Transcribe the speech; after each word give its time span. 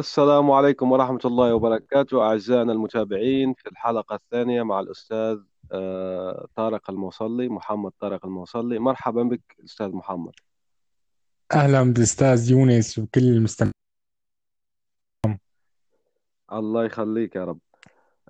السلام 0.00 0.50
عليكم 0.50 0.92
ورحمة 0.92 1.20
الله 1.24 1.54
وبركاته 1.54 2.22
أعزائنا 2.22 2.72
المتابعين 2.72 3.54
في 3.54 3.68
الحلقة 3.68 4.14
الثانية 4.14 4.62
مع 4.62 4.80
الأستاذ 4.80 5.38
آه، 5.72 6.46
طارق 6.56 6.90
الموصلي 6.90 7.48
محمد 7.48 7.92
طارق 8.00 8.26
الموصلي. 8.26 8.78
مرحبا 8.78 9.22
بك 9.22 9.56
أستاذ 9.64 9.88
محمد. 9.88 10.32
أهلا 11.52 11.82
بالأستاذ 11.82 12.50
يونس 12.50 12.98
وكل 12.98 13.20
المستمعين. 13.20 13.72
الله 16.52 16.84
يخليك 16.84 17.36
يا 17.36 17.44
رب. 17.44 17.58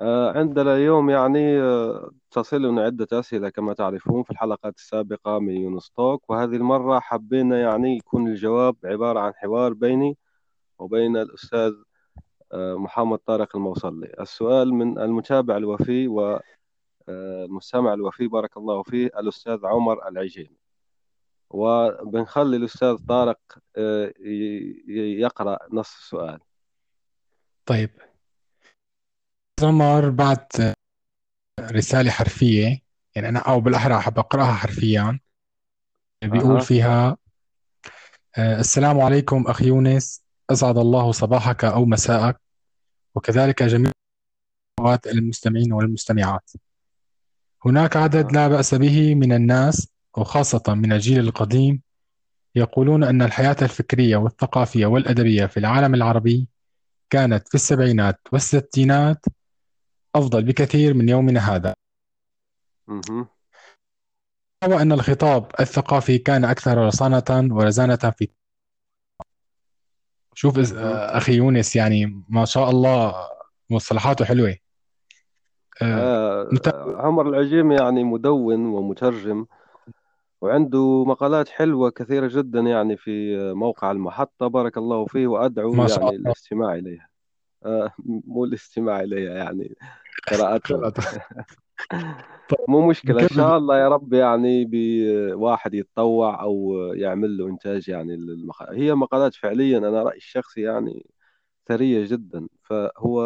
آه، 0.01 0.39
عندنا 0.39 0.77
اليوم 0.77 1.11
يعني 1.11 1.61
آه، 1.61 2.11
تصلنا 2.31 2.83
عدة 2.83 3.09
أسئلة 3.13 3.49
كما 3.49 3.75
تعرفون 3.75 4.23
في 4.23 4.31
الحلقات 4.31 4.77
السابقة 4.77 5.39
من 5.39 5.57
يونس 5.57 5.91
توك 5.91 6.31
وهذه 6.31 6.57
المرة 6.57 7.01
حبينا 7.01 7.61
يعني 7.61 7.97
يكون 7.97 8.27
الجواب 8.27 8.77
عبارة 8.85 9.21
عن 9.21 9.33
حوار 9.35 9.73
بيني 9.73 10.17
وبين 10.81 11.17
الأستاذ 11.17 11.73
آه، 12.53 12.75
محمد 12.75 13.19
طارق 13.19 13.57
الموصلي. 13.57 14.15
السؤال 14.21 14.75
من 14.75 14.99
المتابع 14.99 15.57
الوفي 15.57 16.09
والمستمع 17.09 17.95
الوفي 17.95 18.29
بارك 18.29 18.57
الله 18.57 18.83
فيه 18.83 19.07
الأستاذ 19.07 19.67
عمر 19.67 20.09
العجيمي. 20.09 20.57
وبنخلي 21.51 22.57
الأستاذ 22.57 22.97
طارق 23.09 23.41
آه، 23.77 24.13
يقرأ 24.89 25.59
نص 25.73 25.97
السؤال. 25.97 26.41
طيب. 27.67 27.91
عمر 29.63 30.11
بعت 30.11 30.53
رسالة 31.61 32.11
حرفية. 32.11 32.79
يعني 33.17 33.29
أنا 33.29 33.39
أو 33.39 33.61
بالأحرى 33.61 33.97
أحب 33.97 34.19
أقرأها 34.19 34.53
حرفيا. 34.53 35.21
بيقول 36.23 36.61
فيها 36.61 37.17
آه، 38.39 38.61
السلام 38.61 39.01
عليكم 39.01 39.45
أخي 39.47 39.67
يونس. 39.67 40.30
أسعد 40.51 40.79
الله 40.79 41.13
صباحك 41.13 41.65
أو 41.65 41.85
مساءك. 41.85 42.41
وكذلك 43.15 43.63
جميع 43.63 43.93
المستمعين 45.07 45.73
والمستمعات. 45.73 46.51
هناك 47.65 47.97
عدد 47.97 48.33
لا 48.33 48.49
بأس 48.49 48.75
به 48.75 49.15
من 49.15 49.33
الناس 49.33 49.89
وخاصة 50.17 50.63
من 50.69 50.93
الجيل 50.93 51.19
القديم 51.19 51.83
يقولون 52.55 53.05
أن 53.05 53.23
الحياة 53.23 53.57
الفكرية 53.63 54.17
والثقافية 54.17 54.87
والأدبية 54.87 55.47
في 55.47 55.57
العالم 55.57 55.95
العربي 55.95 56.49
كانت 57.11 57.49
في 57.49 57.55
السبعينات 57.55 58.21
والستينات 58.33 59.25
أفضل 60.15 60.45
بكثير 60.45 60.95
من 60.95 61.09
يومنا 61.09 61.41
هذا. 61.41 61.75
وأن 64.65 64.93
الخطاب 64.93 65.51
الثقافي 65.61 66.19
كان 66.19 66.45
أكثر 66.45 66.79
رصانة 66.79 67.55
ورزانة 67.55 67.97
في 67.97 68.29
شوف 70.41 70.55
إز- 70.61 70.73
مهم. 70.75 70.87
أخي 70.97 71.33
يونس 71.33 71.77
يعني 71.77 72.25
ما 72.29 72.45
شاء 72.45 72.71
الله 72.71 73.15
مصطلحاته 73.71 74.25
حلوة. 74.25 74.57
آه، 75.83 76.49
مت- 76.53 76.69
آه، 76.69 76.97
عمر 77.03 77.29
العجيمي 77.29 77.75
يعني 77.75 78.05
مدون 78.05 78.67
ومترجم 78.67 79.47
وعنده 80.41 81.05
مقالات 81.05 81.49
حلوة 81.49 81.91
كثيرة 81.91 82.29
جدا 82.33 82.61
يعني 82.61 82.97
في 82.97 83.37
موقع 83.55 83.91
المحطة. 83.91 84.47
بارك 84.47 84.77
الله 84.79 85.07
فيه 85.07 85.27
وأدعو 85.27 85.73
ما 85.73 85.87
شاء 85.89 86.01
يعني 86.05 86.17
الله. 86.17 86.31
الاستماع 86.31 86.75
إليها. 86.75 87.09
آه، 87.65 87.93
مو 88.27 88.45
الاستماع 88.45 89.01
إليها 89.01 89.35
يعني 89.35 89.75
قراءتها 90.31 90.93
مو 92.69 92.89
مشكلة 92.89 93.23
إن 93.23 93.29
شاء 93.29 93.57
الله 93.59 93.79
يا 93.79 93.89
رب 93.89 94.13
يعني 94.13 94.65
بواحد 94.71 95.75
يتطوع 95.75 96.43
أو 96.43 96.77
يعمل 96.95 97.37
له 97.39 97.47
إنتاج 97.49 97.89
يعني 97.89 98.17
للمق... 98.17 98.63
هي 98.73 98.95
مقالات 98.95 99.35
فعليا 99.35 99.79
أنا 99.79 100.03
رأيي 100.03 100.17
الشخصي 100.17 100.61
يعني 100.61 101.07
ثرية 101.69 102.07
جدا 102.07 102.49
فهو 102.63 103.23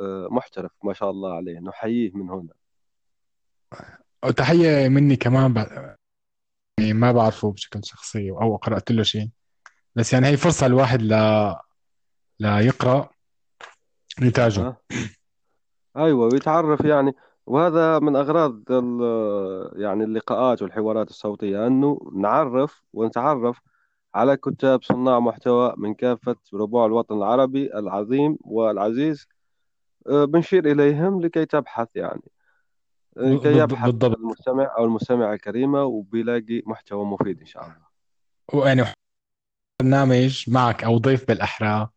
آه، 0.00 0.28
محترف 0.30 0.72
ما 0.84 0.92
شاء 0.92 1.10
الله 1.10 1.34
عليه 1.34 1.58
نحييه 1.60 2.10
من 2.14 2.30
هنا. 2.30 2.52
وتحية 4.24 4.88
مني 4.88 5.16
كمان 5.16 5.52
ب- 5.52 5.96
يعني 6.78 6.92
ما 6.92 7.12
بعرفه 7.12 7.52
بشكل 7.52 7.80
شخصي 7.84 8.30
أو 8.30 8.56
قرأت 8.56 8.90
له 8.90 9.02
شيء. 9.02 9.28
بس 9.94 10.12
يعني 10.12 10.26
هي 10.26 10.36
فرصة 10.36 10.66
الواحد 10.66 11.02
لا 11.02 11.62
لا 12.38 12.60
يقرأ 12.60 13.10
نتاجه 14.22 14.76
أيوة 15.96 16.26
ويتعرف 16.32 16.80
يعني. 16.84 17.12
وهذا 17.46 17.98
من 17.98 18.16
أغراض 18.16 18.62
ال- 18.72 19.82
يعني 19.82 20.04
اللقاءات 20.04 20.62
والحوارات 20.62 21.10
الصوتية 21.10 21.66
أنه 21.66 22.10
نعرف 22.14 22.82
ونتعرف 22.92 23.60
على 24.14 24.36
كتاب 24.36 24.82
صناع 24.82 25.20
محتوى 25.20 25.74
من 25.76 25.94
كافة 25.94 26.36
ربوع 26.54 26.86
الوطن 26.86 27.16
العربي 27.16 27.74
العظيم 27.78 28.38
والعزيز 28.40 29.26
آه، 30.08 30.24
بنشير 30.24 30.72
إليهم 30.72 31.20
لكي 31.20 31.44
تبحث 31.46 31.88
يعني 31.94 32.22
آه، 33.16 33.34
كي 33.36 33.38
بالض- 33.38 33.56
يبحث 33.62 33.90
بالضبط 33.90 34.16
المستمع 34.18 34.74
أو 34.78 34.84
المستمعة 34.84 35.32
الكريمة 35.34 35.84
وبيلاقي 35.84 36.62
محتوى 36.66 37.04
مفيد 37.04 37.40
إن 37.40 37.46
شاء 37.46 37.62
الله 37.62 37.92
ويعني 38.54 38.84
برنامج 39.82 40.44
معك 40.50 40.84
أو 40.84 40.98
ضيف 40.98 41.28
بالأحرى 41.28 41.68
مهم. 41.78 41.88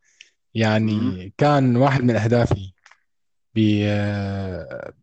يعني 0.55 1.33
كان 1.37 1.77
واحد 1.77 2.03
من 2.03 2.15
أهدافي 2.15 2.55
ب- 2.55 2.74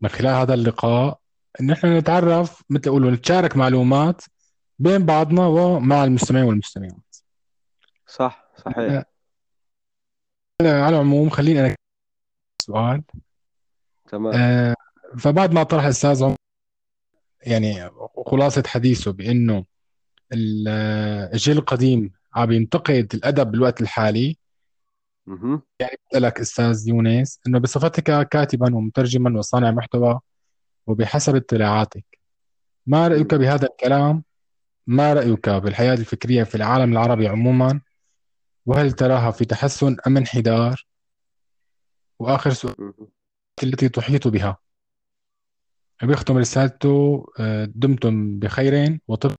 من 0.00 0.08
خلال 0.08 0.34
هذا 0.34 0.54
اللقاء 0.54 1.18
إن 1.60 1.70
إحنا 1.70 1.98
نتعرف 1.98 2.62
مثل 2.70 2.82
أقول 2.90 3.12
نتشارك 3.12 3.56
معلومات 3.56 4.22
بين 4.78 5.06
بعضنا 5.06 5.46
ومع 5.46 6.04
المستمعين 6.04 6.44
والمستمعات. 6.44 7.16
صح 8.06 8.44
صحيح. 8.64 9.04
آه، 10.60 10.82
على 10.82 10.96
العموم 10.96 11.30
خليني 11.30 11.60
أنا 11.60 11.76
سؤال. 12.62 13.02
تمام. 14.08 14.32
آه، 14.34 14.74
فبعد 15.18 15.52
ما 15.52 15.62
طرح 15.62 15.84
الأستاذ 15.84 16.24
عمر 16.24 16.36
يعني 17.42 17.90
خلاصة 18.26 18.62
حديثه 18.66 19.12
بأنه 19.12 19.64
ال- 20.32 20.68
الجيل 21.32 21.58
القديم 21.58 22.12
عم 22.34 22.52
ينتقد 22.52 23.10
الأدب 23.14 23.50
بالوقت 23.50 23.80
الحالي. 23.80 24.36
يعني 25.80 25.96
بسألك 26.10 26.40
أستاذ 26.40 26.88
يونس 26.88 27.40
أنه 27.46 27.58
بصفتك 27.58 28.28
كاتبا 28.28 28.76
ومترجما 28.76 29.38
وصانع 29.38 29.70
محتوى 29.70 30.20
وبحسب 30.86 31.36
اطلاعاتك 31.36 32.04
ما 32.86 33.08
رأيك. 33.08 33.34
بهذا 33.34 33.66
الكلام؟ 33.66 34.24
ما 34.86 35.14
رأيك 35.14 35.48
بالحياة 35.48 35.94
الفكرية 35.94 36.44
في 36.44 36.54
العالم 36.54 36.92
العربي 36.92 37.28
عموما؟ 37.28 37.80
وهل 38.66 38.92
تراها 38.92 39.30
في 39.30 39.44
تحسن 39.44 39.96
أم 40.06 40.16
انحدار؟ 40.16 40.86
وآخر 42.18 42.50
سؤال. 42.50 42.94
التي 43.62 43.88
تحيط 43.88 44.28
بها 44.28 44.58
بيختم 46.02 46.38
رسالته 46.38 47.26
آه، 47.40 47.64
دمتم 47.74 48.38
بخير 48.38 48.98
وطب 49.08 49.36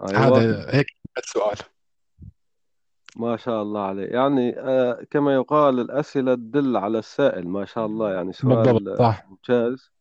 أيوة 0.00 0.38
هذا 0.38 0.74
هيك 0.74 0.86
السؤال 1.18 1.56
ما 3.16 3.36
شاء 3.36 3.62
الله 3.62 3.80
عليه. 3.80 4.06
يعني 4.06 4.58
آه 4.58 5.06
كما 5.10 5.34
يقال 5.34 5.80
الأسئلة 5.80 6.34
تدل 6.34 6.76
على 6.76 6.98
السائل 6.98 7.48
ما 7.48 7.64
شاء 7.64 7.86
الله 7.86 8.12
يعني 8.12 8.32
بالضبط 8.42 8.66
سؤال 8.66 8.88
آه، 8.88 8.96
صح. 8.96 9.26
ممتاز. 9.30 9.92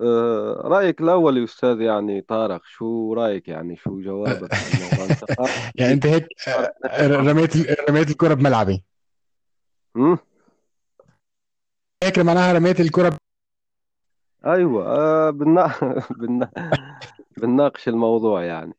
آه 0.00 0.62
رأيك 0.64 1.00
الأول 1.00 1.38
يا 1.38 1.44
أستاذ 1.44 1.80
يعني 1.80 2.20
طارق 2.20 2.60
شو 2.64 3.14
رأيك؟ 3.14 3.48
يعني 3.48 3.76
شو 3.76 4.00
جوابك 4.00 4.54
في 4.54 4.78
الموضوع 4.78 5.04
أنت 5.10 5.24
قارئ 5.24 5.50
يعني 5.74 5.92
أنت 5.92 6.06
هيك 6.06 6.28
قارئ 6.46 6.70
آه، 6.84 7.06
رميت 7.06 7.56
رميت 7.90 8.10
الكرة 8.10 8.34
بملعبي. 8.34 8.84
مم؟ 9.94 10.18
هيك 12.04 12.18
معناها 12.18 12.52
رميت 12.52 12.80
الكرة 12.80 13.16
أيوة 14.46 14.86
آه 14.86 15.30
بنا... 15.30 15.74
بنا... 16.20 16.50
بنناقش 17.36 17.88
الموضوع 17.88 18.44
يعني. 18.44 18.74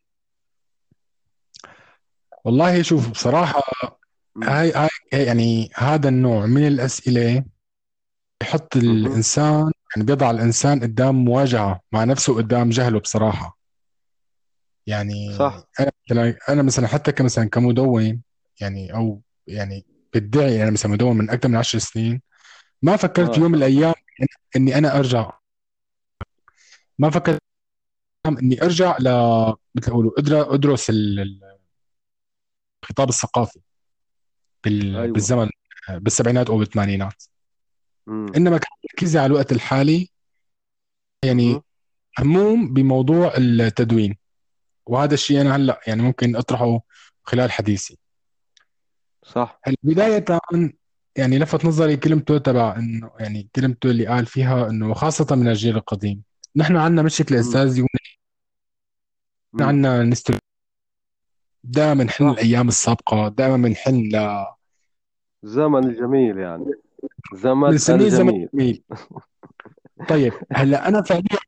والله 2.45 2.81
شوف 2.81 3.09
بصراحة. 3.11 3.61
هاي 4.43 4.71
هاي 4.71 4.89
يعني 5.25 5.69
هذا 5.75 6.09
النوع 6.09 6.45
من 6.45 6.67
الأسئلة 6.67 7.43
يحط 8.43 8.77
مهم. 8.77 8.85
الإنسان 9.05 9.71
يعني 9.95 10.05
بيضع 10.07 10.31
الإنسان 10.31 10.79
قدام 10.79 11.15
مواجهة 11.15 11.79
مع 11.91 12.03
نفسه 12.03 12.35
قدام 12.35 12.69
جهله 12.69 12.99
بصراحة 12.99 13.57
يعني 14.87 15.31
صح 15.37 15.63
أنا 15.79 15.91
مثلا 16.09 16.37
أنا 16.49 16.61
مثلا 16.61 16.87
حتى 16.87 17.11
كمثلا 17.11 17.49
كمدون 17.49 18.21
يعني 18.61 18.93
أو 18.93 19.21
يعني 19.47 19.85
بدعي 20.13 20.63
أنا 20.63 20.71
مثلا 20.71 20.91
مدون 20.91 21.17
من 21.17 21.29
أكثر 21.29 21.49
من 21.49 21.55
عشر 21.55 21.79
سنين 21.79 22.21
ما 22.81 22.95
فكرت 22.95 23.33
في 23.35 23.41
يوم 23.41 23.51
من 23.51 23.57
الأيام 23.57 23.93
إن- 23.93 24.37
إني 24.55 24.77
أنا 24.77 24.97
أرجع 24.99 25.31
ما 26.99 27.09
فكرت 27.09 27.39
إني 28.27 28.63
أرجع 28.63 28.97
ل 28.99 29.03
مثل 29.75 29.87
يقولوا 29.91 30.11
أدر- 30.21 30.53
أدرس 30.53 30.89
ال- 30.89 31.54
الخطاب 32.85 33.09
الثقافي 33.09 33.59
بال- 34.63 34.95
أيوة 34.95 35.13
بالزمن 35.13 35.49
بالسبعينات 35.89 36.49
أو 36.49 36.57
بالثمانينات 36.57 37.23
مم. 38.07 38.25
إنما 38.35 38.57
كان 38.57 38.71
تركيزي 38.89 39.19
على 39.19 39.25
الوقت 39.25 39.51
الحالي 39.51 40.09
يعني. 41.25 41.61
هموم 42.19 42.73
بموضوع 42.73 43.33
التدوين 43.37 44.17
وهذا 44.85 45.13
الشيء 45.13 45.41
أنا 45.41 45.55
هلأ 45.55 45.81
يعني 45.87 46.01
ممكن 46.01 46.35
أطرحه 46.35 46.79
خلال 47.23 47.51
حديثي 47.51 47.97
صح 49.23 49.59
هلا 49.63 49.75
بداية 49.83 50.25
يعني 51.15 51.39
لفت 51.39 51.65
نظري 51.65 51.97
كلمته 51.97 52.37
تبع 52.37 52.75
انه 52.75 53.11
يعني 53.19 53.49
كلمته 53.55 53.91
اللي 53.91 54.07
قال 54.07 54.25
فيها 54.25 54.69
إنه 54.69 54.93
خاصة 54.93 55.35
من 55.35 55.47
الجيل 55.47 55.75
القديم 55.75 56.23
نحن 56.55 56.75
عندنا 56.75 57.01
مشكلة. 57.01 57.39
أستاذ 57.39 57.77
يونس 57.77 57.89
مم. 59.53 59.63
عندنا 59.63 60.03
نستر 60.03 60.37
دائما 61.67 62.03
بنحن 62.03 62.33
صح. 62.33 62.39
الأيام 62.39 62.67
السابقة 62.67 63.27
دائما 63.27 63.57
بنحن 63.57 63.95
ل 63.95 64.45
الزمن 65.43 65.83
الجميل 65.83 66.37
يعني. 66.37 66.65
زمن 67.33 67.69
بنسميه 67.69 68.09
زمن 68.09 68.29
الجميل. 68.29 68.49
جميل. 68.53 68.83
طيب 70.09 70.33
هلأ 70.51 70.87
أنا 70.87 71.01
فعليا 71.01 71.39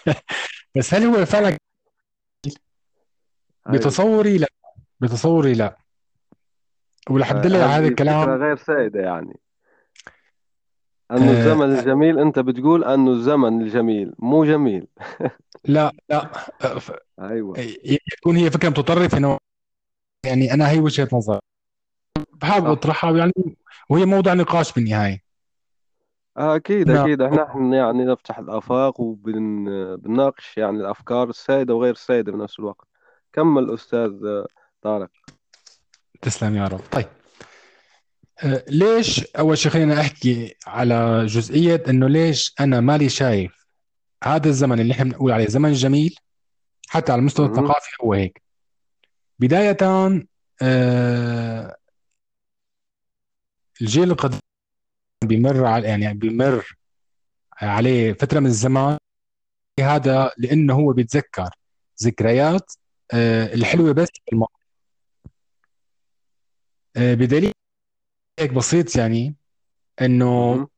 بس 0.76 0.94
هل 0.94 1.04
هو 1.04 1.24
فعلا 1.24 1.48
هاي 3.66 3.78
بتصوري؟ 3.78 4.38
لا. 4.38 4.48
بتصوري 5.00 5.52
لا. 5.52 5.76
آه، 7.10 7.14
ادلل 7.14 7.56
على 7.56 7.64
هذا 7.64 7.76
هذه 7.76 7.80
فكرة 7.80 7.88
الكلام 7.88 8.30
غير 8.30 8.56
سائدة 8.56 9.00
يعني. 9.00 9.40
أنه 11.10 11.30
آه. 11.30 11.32
الزمن 11.32 11.78
الجميل 11.78 12.18
أنت 12.18 12.38
بتقول 12.38 12.84
أنه 12.84 13.10
الزمن 13.10 13.62
الجميل 13.62 14.14
مو 14.18 14.44
جميل. 14.44 14.86
لا 15.64 15.92
لا. 16.10 16.30
أيوة. 17.20 17.56
تكون 18.16 18.36
هي 18.36 18.50
فكرة 18.50 18.68
متطرفة 18.68 19.18
انه 19.18 19.38
يعني 20.24 20.54
أنا 20.54 20.70
هي 20.70 20.78
وجهة 20.80 21.08
نظر 21.12 21.40
صح. 22.42 22.54
اطرحها 22.54 23.16
يعني 23.16 23.32
وهي 23.88 24.04
موضوع 24.04 24.34
نقاش 24.34 24.72
بالنهاية. 24.72 25.22
آه، 26.36 26.56
أكيد 26.56 26.90
أنا 26.90 27.04
أكيد. 27.04 27.22
إحنا 27.22 27.42
نحن 27.44 27.72
يعني 27.72 28.04
نفتح 28.04 28.38
الآفاق 28.38 29.00
وبنناقش 29.00 30.56
يعني 30.56 30.76
الأفكار 30.76 31.28
السائدة 31.28 31.74
وغير 31.74 31.92
السائدة 31.92 32.32
بنفس 32.32 32.58
الوقت. 32.58 32.86
كمل 33.32 33.74
أستاذ 33.74 34.10
آه، 34.24 34.46
طارق. 34.82 35.10
تسلم 36.22 36.56
يا 36.56 36.64
رب. 36.68 36.80
طيب. 36.92 37.06
آه، 38.44 38.64
ليش 38.68 39.26
أول 39.38 39.58
شيء 39.58 39.72
خلينا 39.72 40.00
احكي 40.00 40.54
على 40.66 41.26
جزئية 41.26 41.82
إنه 41.88 42.08
ليش 42.08 42.54
أنا 42.60 42.80
مالي 42.80 43.08
شايف 43.08 43.66
هذا 44.24 44.48
الزمن 44.48 44.80
اللي 44.80 44.92
إحنا 44.92 45.04
بنقول 45.04 45.32
عليه 45.32 45.46
زمن 45.46 45.72
جميل 45.72 46.14
حتى 46.88 47.12
على 47.12 47.20
المستوى. 47.20 47.46
الثقافي 47.46 47.90
هو 48.04 48.12
هيك. 48.12 48.43
بداية 49.38 49.76
آه، 50.62 51.76
الجيل 53.82 54.10
القديم 54.10 54.40
بيمر 55.24 55.64
على 55.66 55.88
يعني 55.88 56.14
بيمر 56.14 56.76
عليه 57.62 58.12
فترة 58.12 58.40
من 58.40 58.46
الزمان. 58.46 58.98
هذا 59.80 60.30
لأنه 60.38 60.74
هو 60.74 60.92
بيتذكر 60.92 61.50
ذكريات 62.04 62.72
آه، 63.12 63.54
الحلوة 63.54 63.92
بس 63.92 64.08
في 64.24 64.32
الماضي. 64.32 64.52
آه، 66.96 67.14
بدليل 67.14 67.52
هيك 68.40 68.52
بسيط 68.52 68.96
يعني 68.96 69.36
إنه 70.02 70.68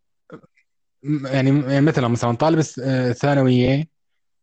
يعني 1.24 1.50
يعني 1.60 1.80
مثلا 1.80 2.08
مثلا 2.08 2.32
طالب 2.36 2.62
الثانوية 2.78 3.88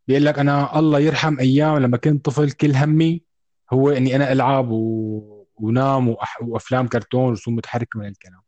بيقول 0.08 0.26
لك 0.26 0.40
أنا 0.40 0.80
الله 0.80 1.00
يرحم 1.00 1.40
أيام 1.40 1.78
لما 1.78 1.98
كنت 1.98 2.26
طفل 2.26 2.52
كل 2.52 2.76
همي 2.76 3.24
هو 3.74 3.90
إني 3.90 4.16
أنا 4.16 4.32
ألعب 4.32 4.70
و... 4.72 5.46
ونام 5.56 6.10
وأح... 6.10 6.42
وأفلام 6.42 6.88
كرتون 6.88 7.30
ورسوم 7.30 7.56
متحركه 7.56 8.00
من 8.00 8.06
الكلام. 8.06 8.42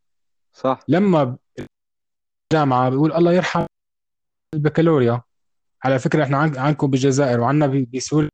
صح. 0.53 0.79
لما 0.87 1.37
بالجامعة 2.51 2.89
بيقول 2.89 3.13
الله 3.13 3.33
يرحم 3.33 3.65
البكالوريا. 4.53 5.21
على 5.83 5.99
فكرة 5.99 6.23
إحنا 6.23 6.37
عن... 6.37 6.57
عندكم 6.57 6.87
بالجزائر 6.87 7.39
وعندنا 7.39 7.67
ب- 7.67 7.91
بسوريا 7.95 8.29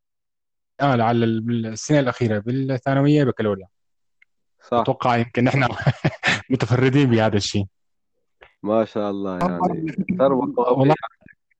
آه 0.81 1.01
على 1.03 1.25
ال- 1.25 1.65
السنة 1.65 1.99
الأخيرة 1.99 2.39
بالثانوية 2.39 3.23
بكالوريا. 3.23 3.67
صح. 4.67 4.77
أتوقع 4.77 5.17
يمكن 5.17 5.43
نحن 5.43 5.67
متفردين 6.51 7.09
بهذا 7.09 7.37
الشيء. 7.37 7.65
ما 8.63 8.85
شاء 8.85 9.11
الله 9.11 9.39
يعني. 9.39 9.59
والله. 10.57 10.95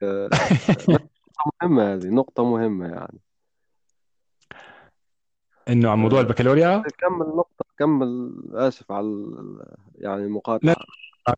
نقطة 0.89 1.51
مهمة 1.61 1.93
هذه 1.93 2.07
نقطة 2.07 2.43
مهمة 2.43 2.87
يعني. 2.87 3.19
إنه 5.69 5.89
عن 5.89 5.97
موضوع 5.99 6.19
آه، 6.19 6.23
البكالوريا؟ 6.23 6.83
كمل 6.97 7.25
نقطة 7.25 7.65
كمل 7.79 8.31
آسف 8.53 8.91
على 8.91 9.07
يعني 9.97 10.21
لا 10.21 10.25
المقاطعة 10.25 10.75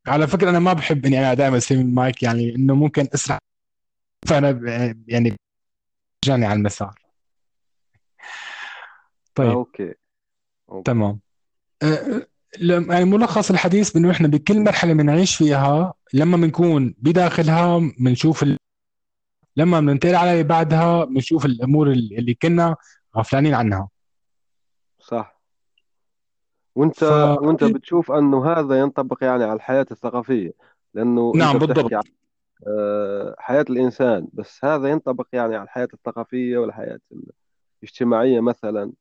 على 0.07 0.27
فكرة 0.27 0.49
أنا 0.49 0.59
ما 0.59 0.73
بحب 0.73 1.05
إني 1.05 1.19
أنا 1.19 1.33
دائما 1.33 1.57
أسوي 1.57 1.81
المايك 1.81 2.23
يعني 2.23 2.55
إنه 2.55 2.75
ممكن 2.75 3.07
أسرع. 3.13 3.39
فأنا 4.27 4.49
يعني 5.07 5.35
جاني 6.25 6.45
على 6.45 6.57
المسار. 6.57 6.99
آه، 8.19 9.35
طيب. 9.35 9.49
أوكي. 9.51 9.93
أوكي. 10.69 10.83
تمام. 10.91 11.19
أه، 11.83 12.27
لم- 12.59 12.91
يعني 12.91 13.05
ملخص 13.05 13.49
الحديث 13.51 13.91
بأنه 13.91 14.11
إحنا 14.11 14.27
بكل 14.27 14.59
مرحلة 14.63 14.93
بنعيش 14.93 15.35
فيها 15.35 15.93
لما 16.13 16.37
بنكون 16.37 16.95
بداخلها 16.97 17.91
بنشوف 17.99 18.43
ال... 18.43 18.57
لما 19.57 19.79
بننتقل 19.79 20.15
على 20.15 20.31
اللي 20.31 20.43
بعدها 20.43 21.05
بنشوف 21.05 21.45
الأمور 21.45 21.91
اللي 21.91 22.33
كنا 22.33 22.75
غفلانين 23.17 23.53
عنها. 23.53 23.89
وانت 26.75 26.93
ف 27.03 27.03
وانت 27.41 27.63
بتشوف 27.63 28.11
انه 28.11 28.45
هذا 28.45 28.79
ينطبق 28.79 29.23
يعني 29.23 29.43
على 29.43 29.53
الحياة 29.53 29.85
الثقافية 29.91 30.51
لأنه 30.93 31.31
أنت 31.35 31.43
نعم 31.43 31.57
بتحكي 31.57 31.71
عن 31.95 32.01
بالضبط 32.01 32.05
آه، 32.67 33.35
حياة 33.39 33.65
الإنسان 33.69 34.27
بس 34.33 34.65
هذا 34.65 34.87
ينطبق 34.89 35.27
يعني 35.33 35.55
على 35.55 35.63
الحياة 35.63 35.87
الثقافية 35.93 36.57
والحياة 36.57 36.99
الاجتماعية 37.83 38.39
مثلا. 38.39 38.91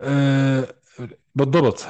أه، 0.00 0.74
بالضبط. 1.34 1.86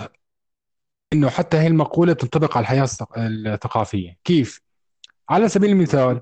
إنه 1.13 1.29
حتى 1.29 1.57
هي 1.57 1.67
المقولة 1.67 2.13
بتنطبق 2.13 2.57
على 2.57 2.63
الحياة 2.65 2.83
الثق- 2.85 3.19
الثقافية. 3.19 4.17
كيف؟ 4.25 4.61
على 5.29 5.49
سبيل 5.49 5.71
المثال 5.71 6.21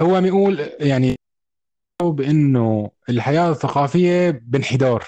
هو 0.00 0.16
عم 0.16 0.26
يقول 0.26 0.60
يعني 0.80 1.16
بأنه 2.02 2.90
الحياة 3.08 3.50
الثقافية 3.50 4.30
بانحدار. 4.30 5.04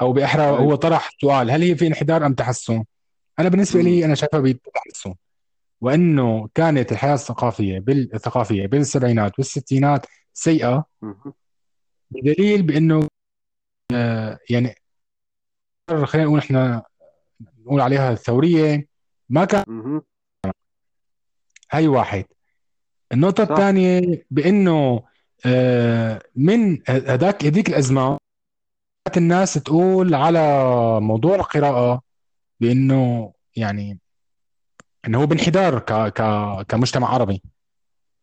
أو 0.00 0.12
بأحرى 0.12 0.42
هو 0.42 0.58
أيوه 0.58 0.76
طرح 0.76 1.10
سؤال 1.20 1.50
هل 1.50 1.62
هي 1.62 1.76
في 1.76 1.86
انحدار 1.86 2.26
أم 2.26 2.34
تحسن؟ 2.34 2.84
أنا 3.38 3.48
بالنسبة 3.48 3.82
لي 3.82 4.04
أنا 4.04 4.14
شايفها 4.14 4.40
بتحسن 4.40 5.14
وإنه 5.80 6.48
كانت 6.54 6.92
الحياة 6.92 7.14
الثقافية 7.14 7.78
بالثقافيه 7.78 8.66
بالسبعينات 8.66 9.38
والستينات 9.38 10.06
سيئة. 10.32 10.84
بدليل 12.10 12.62
بإنه 12.62 13.08
آه، 13.92 14.38
يعني 14.50 14.74
خلينا 16.04 16.26
نقول 16.26 16.38
إحنا 16.38 16.82
نقول 17.66 17.80
عليها 17.80 18.12
الثورية 18.12 18.86
ما 19.28 19.44
كان. 19.44 20.02
هاي 21.72 21.88
واحد 21.88 22.24
النقطة 23.12 23.42
الثانية 23.42 24.24
بإنه 24.30 25.02
آه، 25.46 26.22
من 26.36 26.78
هذاك 26.88 27.44
هذيك 27.44 27.68
الأزمة 27.68 28.18
الناس 29.16 29.54
تقول 29.54 30.14
على 30.14 30.40
موضوع 31.00 31.34
القراءة 31.34 32.02
بإنه 32.60 33.32
يعني 33.56 33.98
إنه 35.06 35.20
هو 35.22 35.26
بانحدار 35.26 35.78
ك 35.78 35.92
ك 35.92 36.22
كمجتمع 36.68 37.08
عربي 37.08 37.42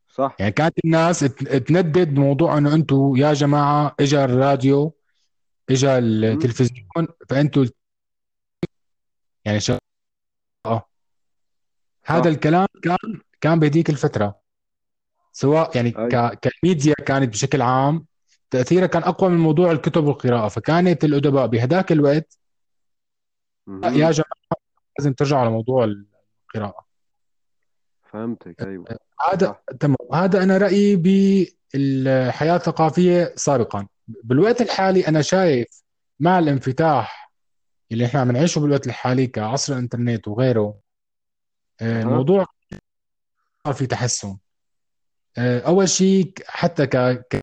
صح 0.10 0.36
يعني 0.40 0.52
كانت 0.52 0.74
الناس 0.86 1.20
تندد 1.20 2.14
بموضوع 2.14 2.58
إنه 2.58 2.74
أنتم 2.74 3.16
يا 3.16 3.34
جماعة 3.34 3.96
اجى 4.00 4.24
الراديو 4.24 4.96
اجى. 5.70 5.98
التلفزيون 5.98 7.08
فانتم 7.30 7.66
يعني 9.46 9.60
شغ... 9.60 9.78
آه. 10.66 10.86
هذا 12.06 12.30
الكلام 12.30 12.68
كان 12.84 12.98
كان 13.42 13.60
بهديك 13.60 13.90
الفترة 13.90 14.40
سواء 15.32 15.76
يعني 15.76 15.94
أي 15.98 16.08
ك... 16.10 16.40
كميديا 16.40 16.94
كانت 16.94 17.30
بشكل 17.30 17.62
عام 17.62 18.06
تاثيرها 18.50 18.88
كان 18.88 19.04
أقوى 19.04 19.30
من 19.30 19.38
موضوع 19.38 19.72
الكتب 19.72 20.04
والقراءة 20.04 20.48
فكانت 20.48 21.04
الأدباء 21.04 21.48
بهداك 21.48 21.92
الوقت 21.92 22.38
يا. 23.68 23.89
جماعة 24.12 24.25
لازم 25.00 25.13
ترجعوا 25.13 25.42
على 25.42 25.50
موضوع 25.50 25.84
القراءة. 25.84 26.86
فهمتك 28.12 28.62
أيوه. 28.62 28.86
هذا 29.34 29.60
تمام. 29.80 29.98
هذا 30.13 30.44
أنا 30.44 30.58
رأيي 30.58 30.96
بالحياة 30.96 32.56
الثقافية 32.56 33.34
سابقا. 33.36 33.88
بالوقت 34.08 34.62
الحالي 34.62 35.08
أنا 35.08 35.22
شايف 35.22 35.84
مع 36.20 36.39
الانفتاح 36.39 37.32
اللي 37.92 38.06
إحنا 38.06 38.20
عم 38.22 38.32
نعيشه 38.32 38.62
بالوقت 38.62 38.88
الحالي 38.88 39.27
كعصر 39.27 39.74
الإنترنت 39.74 40.27
وغيره 40.27 40.80
آه، 41.82 42.01
الموضوع 42.01 42.46
صار 43.66 43.74
في 43.74 43.88
تحسن. 43.88 44.38
آه، 45.38 45.60
أول 45.60 45.89
شيء 45.89 46.34
حتى 46.46 46.88
ك- 46.88 47.42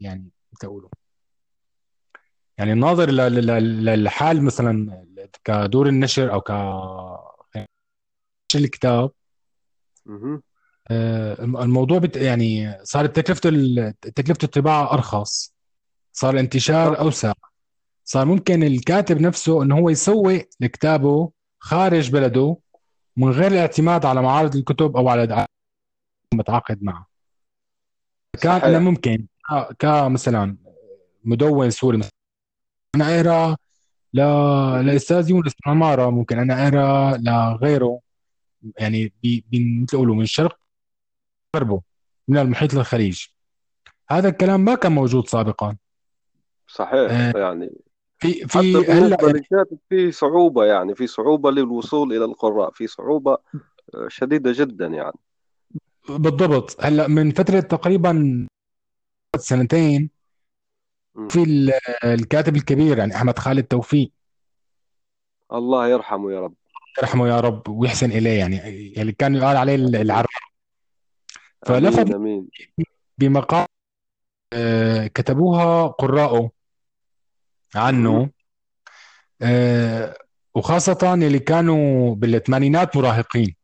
يعني 0.00 0.30
تقولوا 0.60 0.88
يعني 2.58 2.72
الناظر 2.72 3.10
للحال 3.10 4.42
مثلا 4.44 5.04
كدور 5.44 5.88
النشر 5.88 6.32
أو 6.32 6.40
ك 6.40 6.50
الكتاب. 8.54 9.10
آه، 10.90 11.44
الموضوع 11.44 11.98
بت 11.98 12.16
يعني 12.16 12.78
صارت 12.84 13.16
تكلفته 13.20 13.48
ال- 13.48 13.94
تكلفة 14.00 14.38
الطباعة 14.44 14.92
أرخص 14.92 15.54
صار 16.12 16.38
انتشار 16.38 16.94
صح 16.94 17.00
أوسع. 17.00 17.32
صار 18.04 18.26
ممكن 18.26 18.62
الكاتب 18.62 19.20
نفسه 19.20 19.62
إنه 19.62 19.78
هو 19.78 19.90
يسوق 19.90 20.32
لكتابه 20.60 21.30
خارج 21.60 22.10
بلده 22.10 22.56
من 23.16 23.30
غير 23.30 23.52
الاعتماد 23.52 24.06
على 24.06 24.22
معارض 24.22 24.56
الكتب 24.56 24.96
أو 24.96 25.08
على 25.08 25.46
متعاقد 26.34 26.82
معه. 26.82 27.06
كان 28.40 28.52
أنا 28.52 28.60
صحيح 28.60 28.80
ممكن 28.80 29.26
كمثلا 29.78 30.56
مدون 31.24 31.70
سوري 31.70 31.98
مثلا. 31.98 32.10
أنا 32.96 33.20
اقرا 33.20 33.56
ل... 34.14 34.20
لاستاذ 34.86 35.30
يونس 35.30 35.52
عمارة 35.66 36.10
ممكن 36.10 36.38
أنا 36.38 36.68
اقرا 36.68 37.16
لغيره 37.16 38.00
يعني 38.78 39.12
بي... 39.22 39.44
بي... 39.50 39.82
مثل 39.82 39.98
من 39.98 40.22
الشرق 40.22 40.58
غربه 41.56 41.82
من 42.28 42.38
المحيط 42.38 42.74
للخليج. 42.74 43.26
هذا 44.10 44.28
الكلام 44.28 44.60
ما 44.60 44.74
كان 44.74 44.92
موجود 44.92 45.28
سابقا. 45.28 45.76
صحيح 46.68 47.10
آه، 47.10 47.38
يعني 47.38 47.70
في 48.18 48.32
في 48.48 48.76
هلأ 48.76 49.16
للكاتب 49.22 49.78
في 49.88 50.12
صعوبة 50.12 50.64
يعني 50.64 50.94
في 50.94 51.06
صعوبة 51.06 51.50
للوصول 51.50 52.12
إلى 52.12 52.24
القراء 52.24 52.70
في 52.70 52.86
صعوبة 52.86 53.32
آه، 53.94 54.08
شديدة 54.08 54.52
جدا 54.54 54.86
يعني. 54.86 55.18
بالضبط. 56.08 56.76
هلأ 56.80 57.08
من 57.08 57.30
فترة 57.30 57.60
تقريبا 57.60 58.46
سنتين. 59.40 60.10
في 61.28 61.42
ال- 61.42 61.72
الكاتب 62.04 62.56
الكبير 62.56 62.98
يعني 62.98 63.16
أحمد 63.16 63.38
خالد 63.38 63.64
توفيق 63.64 64.10
الله 65.52 65.88
يرحمه 65.88 66.32
يا 66.32 66.40
رب 66.40 66.54
يرحمه 66.98 67.28
يا 67.28 67.40
رب 67.40 67.68
ويحسن 67.68 68.10
إليه 68.12 68.38
يعني 68.38 68.56
يعني 68.92 69.12
كان 69.12 69.34
يقال 69.34 69.56
عليه 69.56 69.74
العرب 69.74 70.26
فلفت 71.66 72.10
آمين 72.10 72.48
بمقال 73.18 73.66
آه، 74.52 75.06
كتبوها 75.06 75.86
قراءه. 75.86 76.50
عنه 77.74 78.30
آه، 79.42 80.16
وخاصة 80.54 81.14
اللي 81.14 81.38
كانوا 81.38 82.14
بالثمانينات 82.14 82.96
مراهقين 82.96 83.54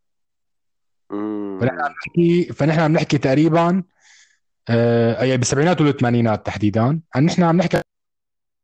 فنحن 1.61 1.81
عم. 1.81 1.93
نحكي 1.93 2.45
فنحن 2.45 2.81
عم 2.81 2.93
نحكي 2.93 3.19
تقريبا 3.19 3.83
آه، 4.71 5.25
يعني 5.25 5.37
بالسبعينات 5.37 5.81
والثمانينات 5.81 6.47
تحديدا 6.47 7.01
عن 7.15 7.25
نحن 7.25 7.43
عم 7.43 7.57
نحكي 7.57 7.81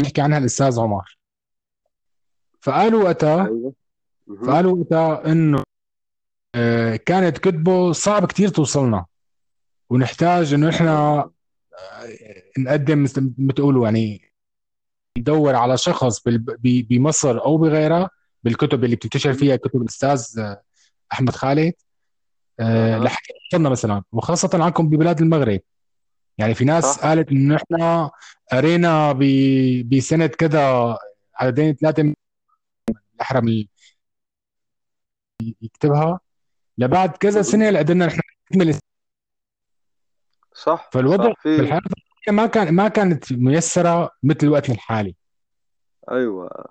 نحكي 0.03 0.21
عنها 0.21 0.39
الأستاذ 0.39 0.81
عمر 0.81 1.19
فقالوا 2.61 3.05
وقتها 3.05 3.43
مهم. 3.43 3.75
فقالوا 4.47 4.79
وقتها 4.79 5.33
إنه 5.33 5.63
آه، 6.55 6.97
كانت 6.97 7.39
كتبه 7.39 7.93
صعب 7.93 8.27
كتير 8.27 8.49
توصلنا 8.49 9.07
ونحتاج 9.91 10.55
إنه 10.55 10.69
إحنا 10.69 11.19
آه. 11.19 11.31
نقدم 12.59 13.03
مثل 13.03 13.33
ما 13.39 13.53
تقولوا 13.53 13.85
يعني 13.85 14.33
ندور 15.19 15.55
على 15.55 15.77
شخص 15.77 16.23
بمصر 16.65 17.45
أو 17.45 17.57
بغيرها 17.57 18.11
بالكتب 18.45 18.85
اللي 18.85 18.97
بتنتشر. 18.97 19.33
فيها 19.33 19.57
كتب 19.57 19.83
الأستاذ 19.83 20.27
أحمد 21.13 21.31
خالد 21.31 21.73
وصلنا 22.61 23.69
مثلا 23.69 24.03
وخاصة 24.13 24.51
عنكم 24.65 24.89
ببلاد 24.89 25.21
المغرب 25.21 25.61
يعني 26.39 26.55
في 26.55 26.65
ناس 26.65 26.85
صح. 26.85 27.03
قالت 27.03 27.31
إنه 27.31 27.57
إحنا 27.57 28.11
قرينا 28.53 29.13
بسنة 29.93 30.27
كذا 30.27 30.97
عددين 31.35 31.75
ثلاثة 31.75 32.03
من 32.03 32.15
الأحرم 33.15 33.67
يكتبها. 35.63 36.21
لبعد 36.79 37.17
كذا. 37.17 37.43
سنة 37.43 37.79
قدرنا 37.79 38.07
نحن 38.07 38.21
نكمل 38.53 38.79
صح 40.55 40.91
فالوضع 40.93 41.33
صح 41.33 41.41
في 41.43 41.49
الطبيعية 41.49 41.81
ما 42.29 42.47
كان 42.47 42.75
ما 42.75 42.89
كانت 42.89 43.33
ميسرة 43.33 44.11
مثل 44.23 44.49
وقتنا 44.49 44.75
الحالي. 44.75 45.15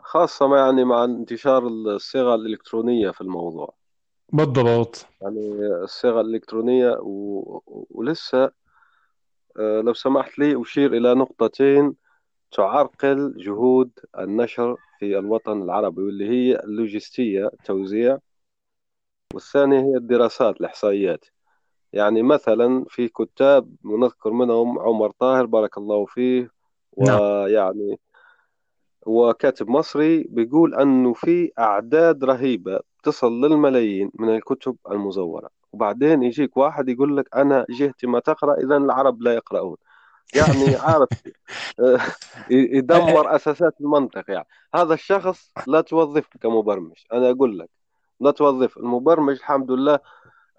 خاصة 0.03 0.47
ما 0.47 0.57
يعني 0.57 0.83
مع 0.83 1.03
انتشار 1.03 1.67
الصيغة 1.67 2.35
الإلكترونية 2.35 3.11
في 3.11 3.21
الموضوع. 3.21 3.75
بالضبط. 4.33 5.05
يعني 5.21 5.39
الصيغة 5.83 6.21
الإلكترونية 6.21 6.89
و... 7.01 7.61
ولسه 7.89 8.51
لو 9.57 9.93
سمحت 9.93 10.39
لي 10.39 10.61
أشير 10.61 10.93
إلى 10.93 11.13
نقطتين 11.13 11.95
تعرقل 12.51 13.33
جهود 13.37 13.91
النشر 14.19 14.77
في 14.99 15.19
الوطن 15.19 15.61
العربي 15.61 16.01
واللي 16.01 16.29
هي 16.29 16.59
اللوجستية 16.59 17.45
التوزيع. 17.45 18.17
والثانية 19.33 19.79
هي 19.79 19.97
الدراسات 19.97 20.61
الإحصائيات. 20.61 21.25
يعني 21.93 22.23
مثلا 22.23 22.85
في 22.89 23.07
كتاب 23.07 23.75
ونذكر 23.85 24.31
منهم 24.31 24.79
عمر 24.79 25.11
طاهر 25.19 25.45
بارك 25.45 25.77
الله 25.77 26.05
فيه 26.05 26.49
نعم. 26.97 27.19
ويعني 27.19 27.99
هو 29.07 29.33
كاتب 29.33 29.69
مصري 29.69 30.23
بيقول 30.23 30.75
أنه 30.75 31.13
في 31.13 31.51
أعداد 31.59 32.23
رهيبة 32.23 32.79
تصل 33.03 33.41
للملايين 33.41 34.11
من 34.19 34.35
الكتب 34.35 34.75
المزورة. 34.91 35.49
وبعدين 35.75 36.23
يجيك 36.23 36.57
واحد 36.57 36.89
يقول 36.89 37.17
لك 37.17 37.35
أنا 37.35 37.65
جهتي 37.69 38.07
ما 38.07 38.19
تقرأ 38.19 38.53
إذا 38.53 38.77
العرب 38.77 39.21
لا 39.21 39.33
يقرؤون. 39.33 39.77
يعني 40.35 40.75
عارف 40.75 41.09
يدمر 42.49 43.35
أساسات 43.35 43.81
المنطق 43.81 44.31
يعني. 44.31 44.47
هذا 44.75 44.93
الشخص 44.93 45.51
لا 45.67 45.81
توظفه 45.81 46.39
كمبرمج. 46.41 46.95
أنا 47.13 47.31
أقول 47.31 47.59
لك 47.59 47.69
لا 48.19 48.31
توظف 48.31 48.77
المبرمج. 48.77 49.35
الحمد 49.35 49.71
لله 49.71 49.99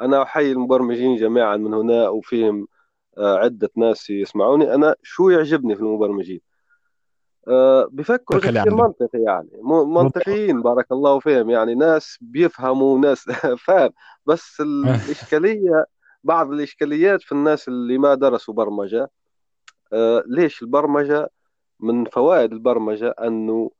أنا 0.00 0.22
أحيي 0.22 0.52
المبرمجين 0.52 1.16
جميعا 1.16 1.56
من 1.56 1.74
هنا 1.74 2.08
وفيهم 2.08 2.68
آه، 3.18 3.36
عدة 3.38 3.70
ناس 3.76 4.10
يسمعوني. 4.10 4.74
أنا 4.74 4.94
شو 5.02 5.30
يعجبني 5.30 5.74
في 5.76 5.80
المبرمجين؟ 5.80 6.40
آه، 6.40 6.55
بيفكروا 7.90 8.40
دخل 8.40 8.54
تفكير 8.54 8.58
عندك 8.58 8.72
منطقي 8.72 9.18
يعني. 9.18 9.48
منطقيين 9.86 10.62
بارك 10.62 10.92
الله 10.92 11.18
فيهم. 11.18 11.50
يعني 11.50 11.74
ناس 11.74 12.18
بيفهموا 12.20 12.98
ناس 12.98 13.30
فاهم. 13.66 13.90
بس 14.26 14.60
الإشكالية 14.60 15.84
بعض 16.24 16.52
الإشكاليات 16.52 17.22
في 17.22 17.32
الناس 17.32 17.68
اللي 17.68 17.98
ما 17.98 18.14
درسوا 18.14 18.54
برمجة 18.54 19.10
آه، 19.92 20.24
ليش 20.26 20.62
البرمجة؟ 20.62 21.30
من 21.80 22.04
فوائد 22.04 22.52
البرمجة 22.52 23.14
أنه 23.20 23.70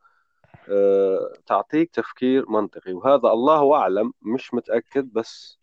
آه، 0.69 1.33
تعطيك 1.47 1.91
تفكير 1.91 2.51
منطقي. 2.51 2.93
وهذا 2.93 3.29
الله 3.29 3.75
أعلم 3.75 4.13
مش 4.23 4.55
متأكد 4.55 5.13
بس 5.13 5.59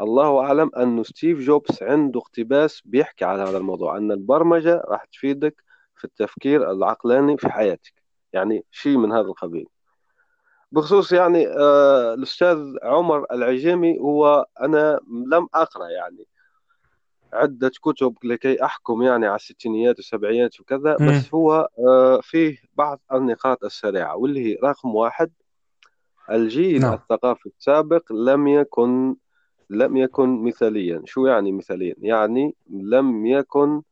الله 0.00 0.40
أعلم 0.40 0.70
أنه 0.76 1.02
ستيف 1.02 1.38
جوبز 1.38 1.82
عنده 1.82 2.20
اقتباس 2.20 2.82
بيحكي 2.84 3.24
على 3.24 3.42
هذا 3.42 3.58
الموضوع 3.58 3.96
أن 3.96 4.12
البرمجة 4.12 4.82
راح 4.88 5.04
تفيدك 5.04 5.64
في 6.00 6.04
التفكير 6.04 6.70
العقلاني 6.70 7.36
في 7.36 7.48
حياتك. 7.48 7.94
يعني 8.32 8.64
شيء 8.70 8.96
من 8.96 9.12
هذا 9.12 9.28
القبيل. 9.28 9.66
بخصوص 10.72 11.12
يعني 11.12 11.48
آه 11.48 12.14
الأستاذ 12.14 12.76
عمر 12.82 13.26
العجيمي 13.32 13.98
هو 13.98 14.46
أنا 14.60 15.00
لم 15.32 15.48
أقرأ 15.54 15.88
يعني 15.88 16.26
عدة 17.32 17.72
كتب 17.82 18.14
لكي 18.24 18.64
أحكم 18.64 19.02
يعني 19.02 19.26
على 19.26 19.36
الستينيات 19.36 19.96
والسبعينات 19.96 20.60
وكذا 20.60 20.96
مم. 21.00 21.08
بس 21.08 21.34
هو 21.34 21.68
آه 21.88 22.20
فيه 22.22 22.58
بعض 22.74 23.00
النقاط 23.12 23.64
السريعة 23.64 24.16
واللي 24.16 24.46
هي 24.46 24.58
رقم 24.64 24.94
واحد 24.94 25.30
الجيل 26.30 26.80
نعم. 26.80 26.94
الثقافي 26.94 27.46
السابق 27.46 28.12
لم 28.12 28.48
يكن 28.48 29.16
لم 29.70 29.96
يكن 29.96 30.44
مثاليا. 30.44 31.02
شو 31.04 31.26
يعني 31.26 31.52
مثاليا؟ 31.52 31.94
يعني 31.98 32.54
لم 32.70 33.26
يكن 33.26 33.82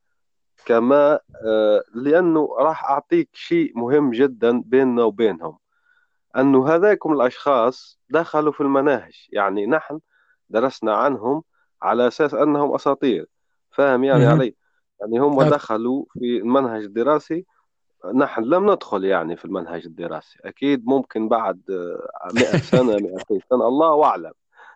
كما 0.69 1.21
آه، 1.47 1.83
لأنه 1.95 2.49
راح 2.59 2.85
أعطيك 2.85 3.29
شيء 3.33 3.73
مهم 3.79 4.11
جدا 4.11 4.63
بيننا 4.67 5.03
وبينهم. 5.05 5.59
أنه 6.37 6.69
هذاكم 6.69 7.13
الأشخاص 7.13 7.99
دخلوا 8.11 8.53
في 8.53 8.61
المناهج. 8.61 9.29
يعني 9.33 9.67
نحن 9.67 10.01
درسنا 10.51 10.95
عنهم 10.97 11.43
على 11.83 12.09
أساس 12.09 12.35
أنهم 12.35 12.75
أساطير. 12.75 13.27
فاهم 13.71 14.05
يعني 14.05 14.25
مهم. 14.27 14.41
علي؟ 14.41 14.55
يعني 15.01 15.19
هم 15.19 15.41
أك- 15.41 15.53
دخلوا 15.53 16.05
في 16.19 16.37
المنهج 16.37 16.83
الدراسي. 16.85 17.47
نحن 18.15 18.43
لم 18.43 18.71
ندخل 18.71 19.05
يعني 19.05 19.37
في 19.37 19.45
المنهج 19.45 19.87
الدراسي. 19.87 20.39
أكيد 20.45 20.87
ممكن 20.87 21.29
بعد 21.29 21.63
آه، 21.71 22.33
مئة 22.33 22.61
سنة 22.73 22.99
مئتين 22.99 23.41
سنة 23.51 23.69
الله 23.69 24.05
أعلم. 24.05 24.33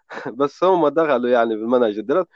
بس 0.39 0.65
هم 0.65 0.89
دخلوا 0.89 1.31
يعني 1.31 1.55
بالمنهج 1.57 1.99
الدراسي 1.99 2.29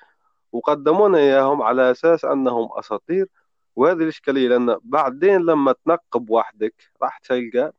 وقدمونا 0.52 1.18
إياهم 1.18 1.62
على 1.62 1.90
أساس 1.90 2.24
أنهم 2.24 2.68
أساطير. 2.78 3.28
وهذه 3.76 4.02
الإشكالية 4.02 4.48
لأن 4.48 4.76
بعدين 4.82 5.40
لما 5.40 5.74
تنقب 5.84 6.30
وحدك 6.30 6.74
راح 7.02 7.18
تلقى 7.18 7.72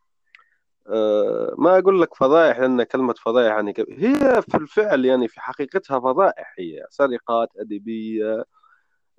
آه، 0.90 1.56
ما 1.58 1.78
أقول 1.80 2.02
لك 2.02 2.16
فضائح 2.16 2.60
لأن 2.60 2.84
كلمة 2.84 3.14
فضائح 3.14 3.48
يعني 3.56 3.74
هي 3.90 4.42
في 4.42 4.58
الفعل 4.58 5.06
يعني 5.06 5.28
في 5.28 5.42
حقيقتها 5.42 6.00
فضائح 6.00 6.54
هي 6.60 6.86
سرقات 6.90 7.50
أدبية 7.58 8.46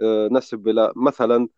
آه، 0.00 0.28
نسب 0.32 0.68
إلى 0.68 0.92
مثلا 0.96 1.48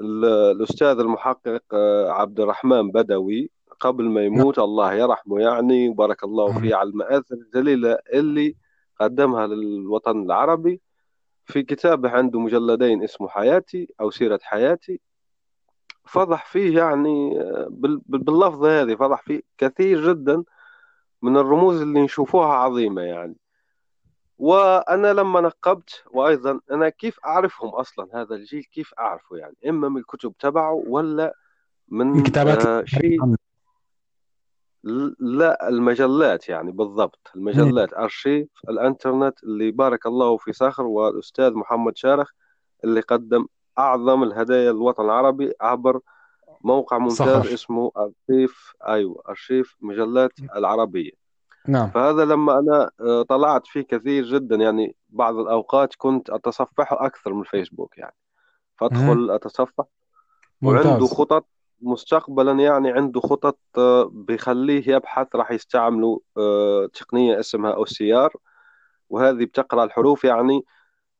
ال- 0.00 0.24
الأستاذ 0.24 0.98
المحقق 1.00 1.62
آه، 1.72 2.10
عبد 2.10 2.40
الرحمن 2.40 2.90
بدوي 2.90 3.50
قبل 3.80 4.04
ما 4.04 4.20
نعم 4.28 4.34
يموت 4.34 4.58
الله 4.58 4.94
يرحمه 4.94 5.40
يعني 5.40 5.88
وبارك 5.88 6.24
الله 6.24 6.52
مم. 6.52 6.60
فيه 6.60 6.74
على 6.74 6.88
المآثر 6.88 7.34
الجليلة 7.34 7.98
اللي 8.14 8.56
قدمها 9.00 9.46
للوطن 9.46 10.22
العربي 10.22 10.80
في 11.44 11.62
كتابه 11.62 12.10
عنده 12.10 12.40
مجلدين 12.40 13.02
اسمه 13.02 13.28
حياتي 13.28 13.88
أو 14.00 14.10
سيرة 14.10 14.40
حياتي 14.42 15.00
فضح 16.04 16.46
فيه 16.46 16.78
يعني 16.78 17.38
باللفظة 18.06 18.82
هذه 18.82 18.94
فضح 18.94 19.22
فيه 19.22 19.42
كثير 19.58 20.12
جدا 20.12 20.44
من 21.22 21.36
الرموز 21.36 21.80
اللي 21.80 22.00
نشوفوها 22.00 22.54
عظيمة 22.54 23.02
يعني. 23.02 23.36
وأنا 24.38 25.12
لما 25.12 25.40
نقبت 25.40 26.04
وأيضا 26.10 26.60
أنا 26.70 26.88
كيف 26.88 27.18
أعرفهم 27.24 27.68
أصلا؟ 27.68 28.08
هذا 28.12 28.34
الجيل 28.34 28.64
كيف 28.64 28.94
أعرفه 28.98 29.36
يعني؟ 29.36 29.56
إما 29.68 29.88
من 29.88 29.96
الكتب 29.96 30.34
تبعه 30.38 30.84
ولا 30.86 31.34
من 31.88 32.22
كتابات 32.22 32.66
آه 32.66 32.84
شيء 32.84 33.18
لا 35.20 35.68
المجلات 35.68 36.48
يعني 36.48 36.72
بالضبط. 36.72 37.30
المجلات 37.36 37.94
أرشيف 37.94 38.48
الإنترنت 38.68 39.44
اللي 39.44 39.70
بارك 39.70 40.06
الله 40.06 40.36
في 40.36 40.52
صخر 40.52 40.82
والأستاذ 40.82 41.54
محمد 41.54 41.96
شارخ 41.96 42.30
اللي 42.84 43.00
قدم 43.00 43.46
أعظم 43.78 44.22
الهدايا 44.22 44.72
للوطن 44.72 45.04
العربي 45.04 45.52
عبر 45.60 46.00
موقع 46.60 46.98
ممتاز 46.98 47.16
صخر. 47.16 47.54
اسمه 47.54 47.92
أرشيف 47.96 48.72
أيوة 48.88 49.22
أرشيف 49.28 49.76
مجلات 49.80 50.32
العربية. 50.56 51.10
نعم. 51.68 51.90
فهذا 51.90 52.24
لما 52.24 52.58
أنا 52.58 52.90
آه، 53.00 53.22
طلعت 53.22 53.66
فيه 53.66 53.80
كثير 53.80 54.24
جدا 54.24 54.56
يعني 54.56 54.96
بعض 55.08 55.38
الأوقات 55.38 55.94
كنت 55.98 56.30
أتصفحه 56.30 57.06
أكثر 57.06 57.32
من 57.32 57.40
الفيسبوك 57.40 57.98
يعني. 57.98 58.14
فأدخل 58.76 59.30
أتصفح 59.30 59.84
ممتاز. 60.62 60.86
وعنده 60.86 61.06
خطط 61.06 61.46
مستقبلا 61.80 62.52
يعني 62.52 62.90
عنده 62.90 63.20
خطط 63.20 63.58
آه، 63.78 64.10
بيخليه 64.12 64.88
يبحث 64.88 65.36
راح 65.36 65.50
يستعملوا 65.50 66.18
آه، 66.36 66.86
تقنية 66.86 67.40
اسمها 67.40 67.72
OCR. 67.72 68.36
وهذه 69.10 69.44
بتقرأ 69.44 69.84
الحروف 69.84 70.24
يعني 70.24 70.64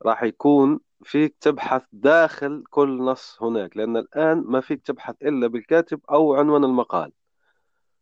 راح 0.02 0.22
يكون 0.22 0.80
فيك 1.02 1.36
تبحث 1.40 1.82
داخل 1.92 2.64
كل 2.70 2.98
نص 2.98 3.38
هناك 3.42 3.76
لأن 3.76 3.96
الآن 3.96 4.44
ما 4.46 4.60
فيك 4.60 4.82
تبحث 4.82 5.14
إلا 5.22 5.46
بالكاتب 5.46 6.00
أو 6.10 6.34
عنوان 6.34 6.64
المقال. 6.64 7.12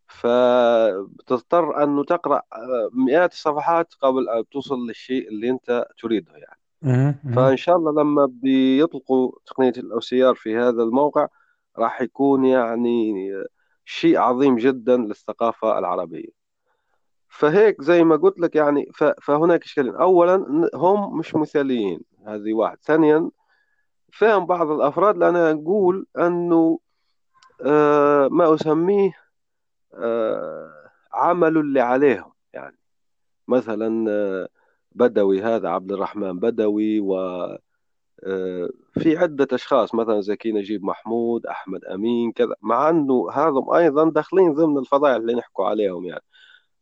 فبتضطر 0.07 1.83
أنه 1.85 2.05
تقرأ 2.05 2.43
آه، 2.53 2.91
مئات 2.93 3.33
الصفحات 3.33 3.95
قبل 4.01 4.29
أن 4.29 4.49
توصل 4.49 4.87
للشيء 4.87 5.29
اللي 5.29 5.51
أنت 5.51 5.87
تريده 6.03 6.33
يعني. 6.33 6.59
فإن 7.37 7.57
شاء 7.57 7.77
الله 7.77 8.03
لما 8.03 8.27
بيطلقوا 8.27 9.33
تقنية 9.47 9.73
الأوسيار 9.77 10.35
في 10.35 10.57
هذا 10.57 10.83
الموقع 10.83 11.29
راح 11.79 12.03
يكون 12.03 12.45
يعني 12.45 13.33
شيء 13.85 14.19
عظيم 14.19 14.57
جدا 14.57 14.97
للثقافة 14.97 15.79
العربية. 15.79 16.29
فهيك 17.29 17.83
زي 17.83 18.05
ما 18.05 18.17
قلت 18.17 18.41
لك 18.41 18.57
يعني 18.57 18.91
فهناك 19.23 19.65
إشكالين. 19.65 19.95
أولا 19.95 20.69
هم 20.75 21.19
مش 21.19 21.35
مثاليين 21.35 22.01
هذه 22.27 22.53
واحد. 22.53 22.79
ثانيا 22.83 23.31
فهم 24.13 24.47
بعض 24.47 24.71
الأفراد 24.71 25.17
لأنا 25.17 25.53
نقول 25.53 26.07
أنه 26.19 26.79
آه 27.61 28.29
ما 28.29 28.55
أسميه 28.55 29.13
آه 29.95 30.91
عملوا 31.13 31.63
اللي 31.63 31.81
عليهم. 31.81 32.33
يعني 32.53 32.79
مثلا 33.49 34.11
آه 34.11 34.49
بدوي 34.93 35.43
هذا 35.43 35.69
عبد 35.69 35.93
الرحمن 35.93 36.39
بدوي 36.39 37.01
و 37.01 37.15
في 38.99 39.17
عدة 39.17 39.49
أشخاص 39.53 39.95
مثلا 39.95 40.21
زكي 40.21 40.53
نجيب 40.53 40.85
محمود 40.85 41.47
أحمد 41.47 41.85
أمين 41.85 42.33
كذا 42.33 42.55
مع 42.63 42.91
أنه 42.91 43.31
هذم 43.33 43.71
أيضا 43.71 44.11
داخلين 44.11 44.55
ضمن 44.55 44.79
الفضائح 44.79 45.17
اللي 45.17 45.35
نحكوا 45.35 45.67
عليهم 45.67 46.05
يعني. 46.05 46.25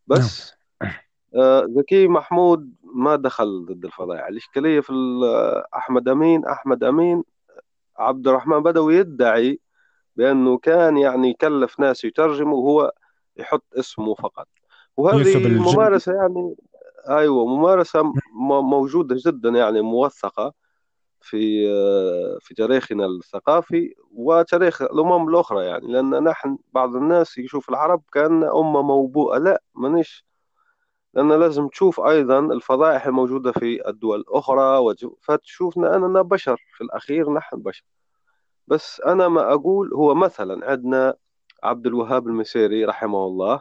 بس 0.06 0.52
نعم. 0.82 0.92
آه، 1.34 1.66
زكي 1.68 2.08
محمود 2.08 2.74
ما 2.94 3.16
دخل 3.16 3.66
ضد 3.68 3.84
الفضائح 3.84 4.26
الإشكالية 4.26 4.80
في 4.80 4.92
أحمد 5.76 6.08
أمين 6.08 6.44
أحمد 6.44 6.84
أمين 6.84 7.24
عبد 7.98 8.28
الرحمن 8.28 8.62
بدوي 8.62 8.96
يدعي 8.96 9.60
بأنه 10.16 10.58
كان 10.58 10.98
يعني 10.98 11.30
يكلف 11.30 11.80
ناس 11.80 12.04
يترجموا 12.04 12.58
وهو 12.58 12.92
يحط 13.36 13.64
اسمه 13.78 14.14
فقط. 14.14 14.48
وهذه 14.96 15.48
ممارسة 15.48 16.12
يعني 16.14 16.56
أيوة 17.08 17.46
ممارسة 17.46 18.12
موجودة 18.62 19.16
جدا 19.26 19.48
يعني 19.48 19.80
موثقة. 19.80 20.52
في 21.20 21.66
في 22.40 22.54
تاريخنا 22.54 23.06
الثقافي 23.06 23.94
وتاريخ 24.12 24.82
الأمم 24.82 25.28
الأخرى 25.28 25.64
يعني 25.64 25.92
لأن 25.92 26.24
نحن 26.24 26.58
بعض 26.72 26.96
الناس 26.96 27.38
يشوف 27.38 27.68
العرب 27.68 28.02
كأن 28.12 28.44
أمة 28.44 28.82
موبوءة. 28.82 29.38
لا 29.38 29.62
مانيش. 29.74 30.24
لأن 31.14 31.32
لازم 31.32 31.68
تشوف 31.68 32.00
أيضا 32.00 32.38
الفضائح 32.38 33.06
الموجودة 33.06 33.52
في 33.52 33.88
الدول 33.88 34.20
الأخرى 34.20 34.94
فتشوفنا 35.20 35.96
أننا 35.96 36.22
بشر. 36.22 36.56
في 36.76 36.84
الأخير 36.84 37.32
نحن 37.32 37.56
بشر. 37.56 37.84
بس 38.66 39.00
أنا 39.00 39.28
ما 39.28 39.52
أقول 39.52 39.94
هو 39.94 40.14
مثلا 40.14 40.70
عندنا 40.70 41.14
عبد 41.62 41.86
الوهاب 41.86 42.26
المسيري 42.26 42.84
رحمه 42.84 43.26
الله 43.26 43.60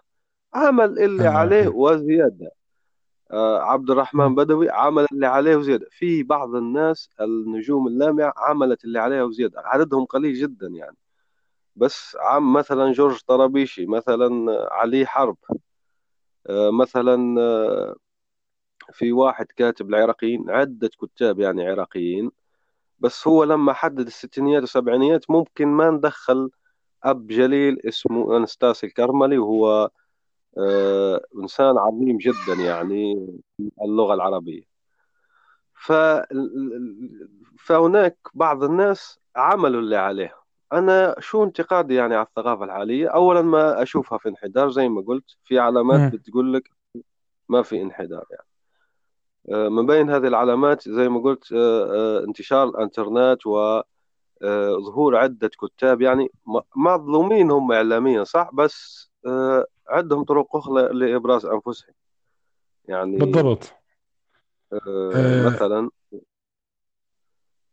عمل 0.54 1.00
اللي 1.00 1.28
عليه 1.28 1.68
وزيادة. 1.68 2.46
آه، 2.46 2.59
عبد 3.34 3.92
الرحمن 3.92 4.36
بدوي 4.36 4.70
عمل 4.70 5.06
اللي 5.12 5.28
عليه 5.28 5.56
وزيادة. 5.56 5.88
في 5.92 6.24
بعض 6.24 6.56
الناس 6.56 7.10
النجوم 7.22 7.88
اللامعة 7.88 8.34
عملت 8.38 8.84
اللي 8.86 9.00
عليها 9.00 9.24
وزيادة. 9.24 9.62
عددهم 9.66 10.06
قليل 10.06 10.34
جدا 10.34 10.68
يعني. 10.68 10.98
بس 11.76 12.18
عم 12.20 12.54
مثلا 12.54 12.92
جورج 12.94 13.20
طرابيشي 13.28 13.86
مثلا 13.86 14.30
علي 14.72 15.06
حرب 15.06 15.38
آه، 16.50 16.72
مثلا 16.72 17.42
آه، 17.42 17.96
في 18.94 19.12
واحد 19.12 19.46
كاتب 19.46 19.90
العراقيين 19.90 20.50
عدة 20.50 20.90
كتاب 21.02 21.40
يعني 21.40 21.68
عراقيين. 21.68 22.32
بس 23.00 23.28
هو 23.28 23.44
لما 23.44 23.74
حدد 23.74 24.08
الستينيات 24.08 24.62
والسبعينيات 24.62 25.32
ممكن 25.32 25.68
ما 25.68 25.90
ندخل 25.90 26.52
أب 27.04 27.28
جليل 27.28 27.88
اسمه 27.88 28.38
أنستاسي 28.38 28.88
الكرملي 28.88 29.38
وهو 29.38 29.90
آه، 30.58 31.22
إنسان 31.36 31.78
عظيم 31.78 32.18
جدا 32.18 32.54
يعني 32.54 33.30
اللغة 33.82 34.14
العربية. 34.14 34.64
ف... 35.74 35.92
فهناك 37.60 38.18
بعض 38.34 38.64
الناس 38.64 39.20
عملوا 39.36 39.82
اللي 39.82 39.96
عليه. 39.98 40.36
أنا 40.74 41.16
شو 41.20 41.44
انتقادي 41.44 41.96
يعني 41.96 42.16
على 42.16 42.26
الثقافة 42.26 42.66
الحالية؟ 42.66 43.08
أولا 43.08 43.42
ما 43.42 43.82
أشوفها 43.82 44.18
في 44.18 44.30
انحدار 44.30 44.70
زي 44.70 44.90
ما 44.90 45.02
قلت 45.02 45.26
في 45.46 45.60
علامات 45.60 46.14
بتقول 46.14 46.54
لك 46.54 46.72
ما 47.50 47.62
في 47.62 47.82
انحدار 47.82 48.26
يعني. 48.32 48.48
آه، 49.52 49.70
من 49.70 49.86
بين 49.86 50.10
هذه 50.10 50.28
العلامات 50.28 50.90
زي 50.90 51.10
ما 51.10 51.20
قلت 51.20 51.54
آه، 51.54 52.24
انتشار 52.28 52.70
الإنترنت 52.70 53.40
وظهور 53.46 55.16
عدة 55.18 55.48
كتاب 55.48 56.02
يعني 56.02 56.32
مظلومين 56.76 57.52
هم 57.52 57.72
إعلاميا 57.72 58.24
صح؟ 58.24 58.50
بس 58.54 59.10
عندهم 59.90 60.24
طرق 60.24 60.56
أخرى 60.56 60.94
لإبراز 60.94 61.46
أنفسهم. 61.46 61.94
يعني 62.88 63.18
بالضبط. 63.18 63.74
آه 64.74 65.12
آه. 65.16 65.48
مثلا 65.48 65.90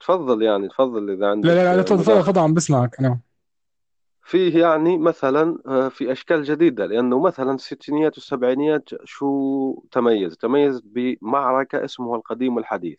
تفضل 0.01 0.43
يعني 0.43 0.69
تفضل 0.69 1.11
إذا 1.11 1.31
عندك 1.31 1.47
لا 1.47 1.55
لا 1.55 1.77
لا 1.77 1.83
تفضل 1.83 2.23
تفضل 2.23 2.41
عم 2.41 2.55
بسمعك 2.55 3.01
أنا 3.01 3.19
فيه 4.27 4.61
يعني 4.61 4.99
مثلا 4.99 5.59
آه، 5.67 5.89
في 5.89 6.13
أشكال 6.13 6.43
جديدة 6.43 6.87
لأنه 6.87 7.21
مثلا 7.21 7.55
الستينيات 7.55 8.15
والسبعينيات 8.15 8.89
شو 9.05 9.83
تميز؟ 9.91 10.37
تميز 10.37 10.81
بمعركة 10.85 11.85
اسمها 11.85 12.17
القديم 12.17 12.57
والحديث. 12.57 12.99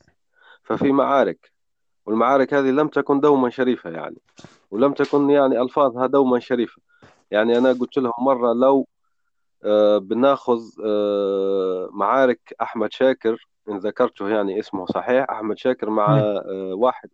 ففي 0.63 0.91
معارك 0.91 1.51
والمعارك 2.05 2.53
هذه 2.53 2.67
لم 2.67 2.87
تكن 2.87 3.19
دوما 3.19 3.49
شريفة 3.49 3.89
يعني 3.89 4.17
ولم 4.71 4.93
تكن 4.93 5.29
يعني 5.29 5.61
ألفاظها 5.61 6.07
دوما 6.07 6.39
شريفة. 6.39 6.81
يعني 7.31 7.57
أنا 7.57 7.73
قلت 7.73 7.97
لهم 7.97 8.13
مرة 8.19 8.53
لو 8.53 8.79
آه، 8.79 8.96
بناخذ 9.99 10.61
آه، 10.85 11.89
معارك 11.91 12.55
أحمد 12.61 12.93
شاكر 12.93 13.47
إن 13.69 13.77
ذكرته 13.77 14.29
يعني 14.29 14.59
اسمه 14.59 14.85
صحيح. 14.85 15.25
أحمد 15.29 15.57
شاكر 15.57 15.89
مع 15.89 16.19
آه، 16.19 16.73
واحد 16.73 17.09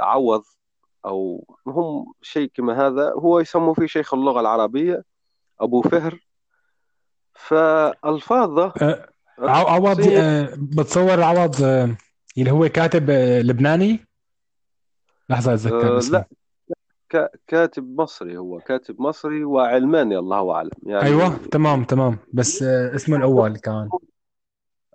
عوض 0.00 0.42
أو 1.06 1.44
هم 1.66 2.12
شيء 2.22 2.50
كما 2.54 2.86
هذا. 2.86 3.12
هو 3.12 3.40
يسموا 3.40 3.74
فيه 3.74 3.86
شيخ 3.86 4.14
اللغة 4.14 4.40
العربية 4.40 5.04
أبو 5.60 5.82
فهر. 5.82 6.18
فألفاظه 7.34 8.72
عوض 9.38 10.00
بتصور 10.58 11.22
عوض 11.22 11.62
اللي 12.38 12.50
هو 12.50 12.68
كاتب 12.68 13.10
لبناني؟ 13.44 14.08
لحظة 15.30 15.54
أتذكر 15.54 15.98
لا 16.12 16.24
كاتب 17.46 18.00
مصري 18.00 18.36
هو 18.36 18.58
كاتب 18.58 19.00
مصري 19.00 19.44
وعلماني 19.44 20.18
الله 20.18 20.52
أعلم. 20.52 20.70
يعني 20.82 21.02
أيوة 21.02 21.36
تمام 21.36 21.84
تمام. 21.84 22.18
بس 22.32 22.62
آه، 22.62 22.94
اسمه 22.94 23.16
الأول 23.16 23.56
كان. 23.56 23.88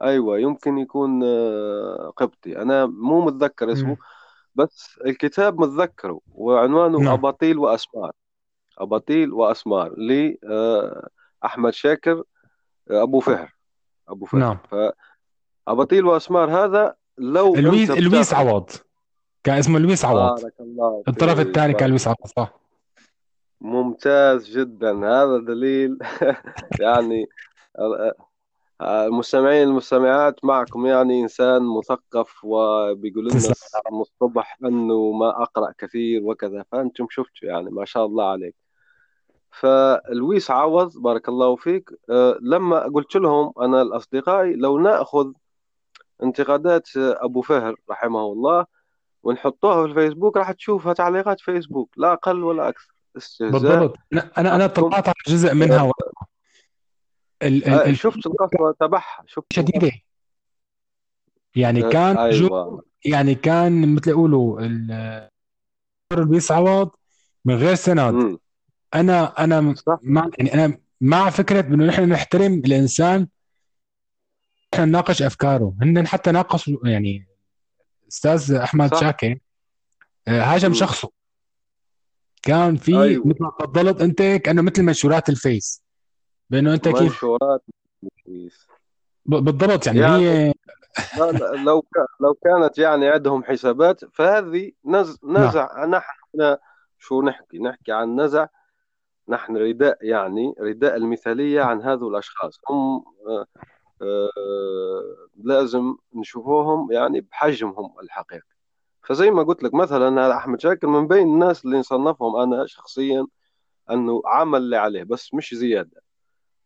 أيوة 0.01 0.39
يمكن 0.39 0.77
يكون 0.77 1.23
آه، 1.23 2.13
قبطي. 2.17 2.61
أنا 2.61 2.85
مو 2.85 3.25
متذكر 3.25 3.71
اسمه 3.71 3.97
بس 4.55 4.99
الكتاب 5.05 5.59
متذكره 5.59 6.19
وعنوانه 6.27 6.99
نعم. 6.99 7.13
أباطيل 7.13 7.57
وأسمار. 7.57 8.11
أباطيل 8.77 9.33
وأسمار 9.33 9.89
لأحمد 9.97 11.65
آه، 11.65 11.71
شاكر 11.71 12.23
أبو 12.89 13.19
فهر. 13.19 13.53
أبو 14.09 14.25
فهر. 14.25 14.41
نعم. 14.41 14.57
فأباطيل 15.67 16.05
وأسمار 16.05 16.51
هذا 16.51 16.95
لو 17.17 17.55
لويس 17.55 17.91
لويس 17.91 18.33
عوض. 18.33 18.69
كان 19.43 19.57
اسمه 19.57 19.79
لويس 19.79 20.05
عوض. 20.05 20.41
بارك 20.41 20.53
الله 20.59 21.03
الطرف 21.07 21.37
فيك 21.37 21.47
الثاني 21.47 21.73
كان 21.73 21.79
بارك 21.79 21.89
لويس 21.89 22.07
عوض 22.07 22.27
صح. 22.37 22.53
ممتاز 23.61 24.49
جدا. 24.49 24.91
هذا 24.91 25.37
دليل 25.37 25.97
يعني 26.81 27.27
المستمعين 28.81 29.67
المستمعات 29.67 30.45
معكم 30.45 30.85
يعني 30.85 31.21
إنسان 31.21 31.61
مثقف 31.61 32.43
وبيقول 32.43 33.23
لنا 33.23 33.39
تسلم. 33.39 33.81
من 33.91 34.01
الصبح 34.01 34.57
أنه 34.63 35.11
ما 35.11 35.43
أقرأ 35.43 35.73
كثير 35.77 36.23
وكذا 36.23 36.65
فأنتم 36.71 37.07
شفتوا 37.09 37.49
يعني 37.49 37.69
ما 37.69 37.85
شاء 37.85 38.05
الله 38.05 38.25
عليك. 38.25 38.55
فلويس 39.51 40.51
عوض 40.51 40.97
بارك 40.97 41.29
الله 41.29 41.55
فيك. 41.55 41.89
آه، 42.09 42.37
لما 42.41 42.79
قلت 42.79 43.15
لهم 43.15 43.53
أنا 43.61 43.81
الأصدقائي 43.81 44.55
لو 44.55 44.79
نأخذ 44.79 45.31
انتقادات 46.23 46.89
أبو 46.97 47.41
فهر 47.41 47.75
رحمه 47.89 48.25
الله 48.25 48.65
ونحطوها 49.23 49.83
في 49.87 49.91
الفيسبوك 49.91 50.37
راح 50.37 50.51
تشوفها 50.51 50.93
تعليقات 50.93 51.39
فيسبوك 51.41 51.93
لا 51.97 52.13
أقل 52.13 52.43
ولا 52.43 52.69
أكثر. 52.69 52.93
استهزاء. 53.17 53.51
بالضبط. 53.51 53.97
أنا 54.37 54.55
أنا 54.55 54.67
طلعت 54.67 55.07
على 55.07 55.15
جزء 55.27 55.53
منها 55.53 55.91
ال 57.43 57.67
ال 57.67 57.73
آه، 57.73 57.85
ال 57.89 57.97
شفت 57.97 58.25
القسوة 58.27 58.75
تبعها 58.79 59.23
شفت 59.27 59.53
شديدة. 59.53 59.91
يعني 61.55 61.85
آه، 61.85 61.89
كان 61.89 62.29
جو 62.31 62.47
أيوة 62.47 62.85
يعني 63.05 63.35
كان 63.35 63.95
مثل 63.95 64.09
يقولوا 64.09 64.61
ال- 64.61 65.29
لويس 66.13 66.51
عوض 66.51 66.89
من 67.45 67.55
غير 67.55 67.75
سند. 67.75 68.39
أنا 68.95 69.43
أنا 69.43 69.73
صح. 69.73 69.99
مع 70.03 70.29
يعني 70.37 70.53
أنا 70.53 70.77
مع 71.01 71.29
فكرة 71.29 71.61
إنه 71.61 71.85
نحن 71.85 72.09
نحترم 72.09 72.53
الإنسان 72.53 73.27
نحن 74.73 74.83
نناقش 74.87 75.21
أفكاره. 75.21 75.73
هن 75.81 76.07
حتى 76.07 76.31
ناقشوا 76.31 76.87
يعني 76.87 77.27
أستاذ 78.07 78.53
أحمد 78.53 78.93
صح. 78.93 78.99
شاكر 79.01 79.37
آه، 80.27 80.41
هاجم 80.41 80.73
شخصه. 80.73 81.09
كان 82.41 82.75
في 82.75 83.01
أيوة. 83.01 83.27
مثل 83.27 83.37
ما 83.43 83.51
تفضلت 83.59 84.01
أنت 84.01 84.21
كأنه 84.21 84.61
مثل 84.61 84.83
منشورات 84.83 85.29
الفيس. 85.29 85.83
بأنه 86.49 86.73
أنت 86.73 86.87
كيف؟ 86.87 87.01
منشورات 87.01 87.63
ب- 89.25 89.35
بالضبط 89.35 89.87
يعني 89.87 89.99
يعني 89.99 90.29
هي 90.29 90.53
لو 91.65 91.83
لو 92.21 92.33
كانت 92.43 92.77
يعني 92.77 93.07
عندهم 93.09 93.43
حسابات 93.43 94.05
فهذه 94.15 94.71
نز 94.85 95.17
نعم. 95.23 95.47
نزع. 95.47 95.85
نحن 95.85 96.57
شو 96.99 97.21
نحكي؟ 97.21 97.59
نحكي 97.59 97.91
عن 97.91 98.21
نزع. 98.21 98.47
نحن 99.29 99.57
رداء 99.57 99.97
يعني 100.01 100.53
رداء 100.59 100.95
المثالية 100.95 101.61
عن 101.61 101.81
هذول 101.81 102.13
الأشخاص. 102.13 102.59
هم 102.69 103.03
آه، 103.27 103.45
لازم 105.43 105.95
نشوفوهم 106.15 106.91
يعني 106.91 107.21
بحجمهم 107.21 107.99
الحقيقي. 107.99 108.47
فزي 109.03 109.31
ما 109.31 109.43
قلت 109.43 109.63
لك 109.63 109.73
مثلا 109.73 110.25
هذا 110.25 110.33
أحمد 110.35 110.61
شاكر 110.61 110.87
من 110.87 111.07
بين 111.07 111.27
الناس 111.27 111.65
اللي 111.65 111.77
نصنفهم 111.79 112.35
أنا 112.35 112.65
شخصيا 112.65 113.27
أنه 113.91 114.21
عمل 114.25 114.59
اللي 114.59 114.77
عليه 114.77 115.03
بس 115.03 115.33
مش 115.33 115.53
زيادة. 115.55 116.01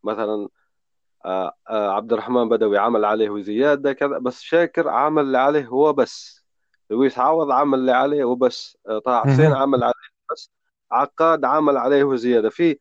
مثلا 0.04 0.48
آه، 1.26 1.54
آه، 1.70 1.90
عبد 1.92 2.14
الرحمن 2.14 2.50
بدوي 2.50 2.78
عمل 2.78 3.06
عليه 3.06 3.30
وزيادة 3.30 3.94
كذا 3.94 4.18
بس 4.18 4.42
شاكر 4.42 4.90
عمل 4.90 5.24
اللي 5.24 5.38
عليه 5.38 5.66
هو 5.68 5.94
بس. 5.94 6.46
لويس 6.90 7.20
عوض 7.20 7.52
عمل 7.52 7.80
اللي 7.80 7.92
عليه 7.92 8.24
وبس 8.24 8.78
آه، 8.88 9.00
طه 9.00 9.20
حسين. 9.22 9.54
عمل 9.54 9.84
عليه 9.84 9.94
بس. 10.32 10.52
عقاد 10.92 11.46
عمل 11.46 11.78
عليه 11.78 12.04
وزيادة 12.04 12.50
في 12.50 12.78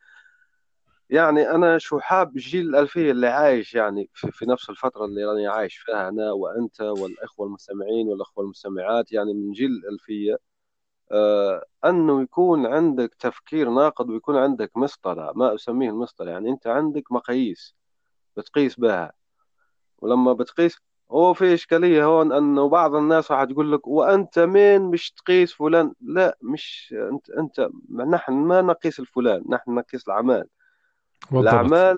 يعني 1.11 1.51
أنا 1.51 1.79
شو 1.79 1.99
حاب 2.01 2.33
جيل 2.35 2.69
الألفية 2.69 3.11
اللي 3.11 3.27
عايش 3.29 3.75
يعني 3.75 4.11
في, 4.15 4.31
في 4.33 4.47
نفس 4.47 4.71
الفترة 4.71 5.05
اللي 5.05 5.33
أنا 5.33 5.53
عايش 5.53 5.77
فيها 5.79 6.09
أنا 6.09 6.33
وأنت 6.33 6.81
والإخوة 6.81 7.47
المستمعين 7.47 8.09
والأخوة 8.09 8.45
المستمعات 8.45 9.13
يعني 9.13 9.35
من 9.35 9.53
جيل 9.53 9.71
الألفية 9.71 10.39
آه 11.13 11.65
أنه 11.85 12.23
يكون 12.23 12.67
عندك 12.67 13.15
تفكير 13.21 13.71
ناقد 13.71 14.11
ويكون 14.11 14.37
عندك 14.37 14.77
مسطرة 14.77 15.33
ما 15.37 15.55
أسميه 15.55 15.91
المسطرة 15.91 16.31
يعني 16.31 16.51
أنت 16.51 16.67
عندك 16.67 17.13
مقاييس 17.13 17.77
بتقيس 18.37 18.81
بها 18.81 19.13
ولما 19.99 20.33
بتقيس 20.33 20.79
هو 21.11 21.35
في 21.35 21.55
إشكالية 21.55 22.05
هون 22.05 22.33
أنه 22.33 22.69
بعض 22.69 22.95
الناس 22.95 23.31
راح 23.33 23.45
تقول 23.45 23.73
لك 23.73 23.87
وأنت 23.89 24.39
مين 24.39 24.83
مش 24.83 25.13
تقيس 25.13 25.53
فلان؟ 25.55 25.95
لا 26.01 26.39
مش 26.43 26.95
أنت 27.13 27.31
أنت 27.31 27.69
نحن 27.91 28.33
ما 28.33 28.63
نقيس 28.63 29.01
الفلان 29.01 29.45
نحن 29.51 29.75
نقيس 29.75 30.09
الأعمال 30.09 30.49
بالضبط. 31.31 31.55
الأعمال 31.55 31.97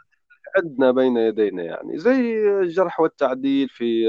عندنا 0.56 0.90
بين 0.90 1.16
يدينا 1.16 1.62
يعني 1.62 1.98
زي 1.98 2.48
الجرح 2.60 3.00
والتعديل 3.00 3.68
في 3.68 4.04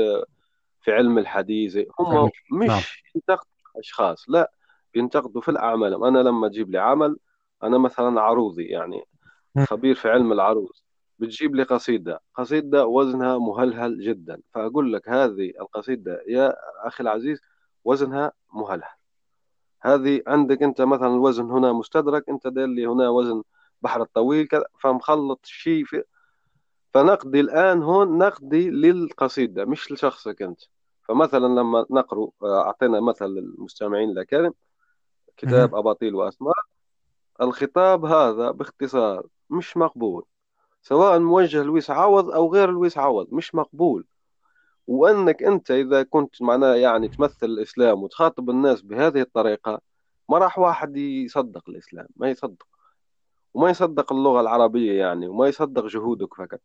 في 0.81 0.91
علم 0.91 1.17
الحديث 1.17 1.77
هم 1.99 2.13
نعم. 2.13 2.29
مش 2.51 3.03
ينتقدوا 3.15 3.51
أشخاص 3.75 4.25
لا 4.29 4.51
بينتقدوا 4.93 5.41
في 5.41 5.51
الأعمال. 5.51 6.03
أنا 6.03 6.19
لما 6.19 6.47
أجيب 6.47 6.71
لي 6.71 6.77
عمل 6.77 7.17
أنا 7.63 7.77
مثلا 7.77 8.21
عروضي 8.21 8.65
يعني. 8.65 9.03
خبير 9.59 9.95
في 9.95 10.09
علم 10.09 10.31
العروض 10.31 10.71
بتجيب 11.19 11.55
لي 11.55 11.63
قصيدة 11.63 12.21
قصيدة 12.35 12.85
وزنها 12.85 13.37
مهلهل 13.37 13.99
جدا. 13.99 14.41
فأقول 14.53 14.93
لك 14.93 15.09
هذه 15.09 15.53
القصيدة 15.61 16.23
يا 16.27 16.55
أخي 16.87 17.03
العزيز 17.03 17.41
وزنها 17.83 18.31
مهلهل. 18.53 18.99
هذه 19.81 20.21
عندك 20.27 20.63
أنت 20.63 20.81
مثلا 20.81 21.07
الوزن 21.07 21.51
هنا 21.51 21.73
مستدرك 21.73 22.29
أنت 22.29 22.47
داير 22.47 22.67
لي 22.67 22.87
هنا 22.87 23.09
وزن 23.09 23.43
بحر 23.81 24.01
الطويل 24.01 24.47
كذا 24.47 24.65
فمخلط 24.79 25.45
شيء 25.45 25.85
في 25.85 26.03
فنقدي 26.93 27.39
الآن 27.39 27.83
هون 27.83 28.17
نقدي 28.17 28.69
للقصيدة 28.69 29.65
مش 29.65 29.91
لشخصك 29.91 30.41
أنت. 30.41 30.59
فمثلا 31.07 31.47
لما 31.47 31.85
نقرأ 31.89 32.29
أعطينا 32.43 32.99
مثل 32.99 33.25
للمستمعين 33.25 34.09
الأكارم. 34.09 34.53
كتاب 35.37 35.75
أباطيل 35.75 36.15
وأسماء. 36.15 36.53
الخطاب 37.41 38.05
هذا 38.05 38.51
باختصار 38.51 39.27
مش 39.49 39.77
مقبول. 39.77 40.25
سواء 40.81 41.19
موجه 41.19 41.63
لويس 41.63 41.91
عوض 41.91 42.29
أو 42.29 42.53
غير 42.53 42.71
لويس 42.71 42.97
عوض 42.97 43.27
مش 43.31 43.55
مقبول. 43.55 44.05
وأنك 44.87 45.43
أنت 45.43 45.71
إذا 45.71 46.03
كنت 46.03 46.41
معناه 46.41 46.75
يعني 46.75 47.07
تمثل 47.07 47.45
الإسلام 47.45 48.03
وتخاطب 48.03 48.49
الناس 48.49 48.81
بهذه 48.81 49.21
الطريقة 49.21 49.81
ما 50.29 50.37
راح 50.37 50.59
واحد 50.59 50.97
يصدق 50.97 51.69
الإسلام 51.69 52.07
ما 52.15 52.29
يصدق. 52.29 52.67
وما 53.53 53.69
يصدق 53.69 54.13
اللغة 54.13 54.41
العربية 54.41 54.99
يعني 54.99 55.27
وما 55.27 55.47
يصدق 55.47 55.85
جهودك 55.85 56.33
فقط. 56.33 56.59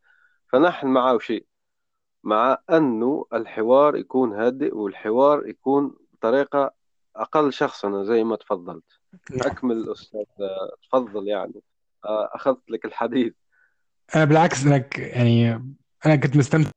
فنحن 0.52 0.86
معه 0.86 1.18
شيء 1.18 1.46
مع 2.24 2.58
أنه 2.70 3.26
الحوار 3.32 3.96
يكون 3.96 4.32
هادئ 4.32 4.74
والحوار 4.74 5.48
يكون 5.48 5.96
بطريقة 6.12 6.72
أقل 7.16 7.52
شخصنة 7.52 8.02
زي 8.02 8.24
ما 8.24 8.36
تفضلت. 8.36 8.84
نعم. 9.30 9.40
أكمل 9.50 9.92
أستاذ 9.92 10.24
آه، 10.40 10.70
تفضل 10.88 11.28
يعني. 11.28 11.62
آه، 12.04 12.30
أخذت 12.32 12.70
لك 12.70 12.84
الحديث. 12.84 13.32
أنا 14.16 14.24
بالعكس 14.24 14.66
أنا 14.66 14.78
ك- 14.78 14.98
يعني 14.98 15.52
أنا 16.06 16.16
كنت 16.16 16.36
مستمتع. 16.36 16.70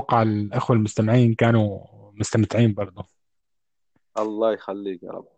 أتوقع 0.00 0.22
الأخوة 0.22 0.76
المستمعين 0.76 1.34
كانوا 1.34 1.80
مستمتعين 2.12 2.74
برضه 2.74 3.04
الله 4.18 4.52
يخليك 4.52 5.02
يا 5.02 5.10
رب. 5.10 5.28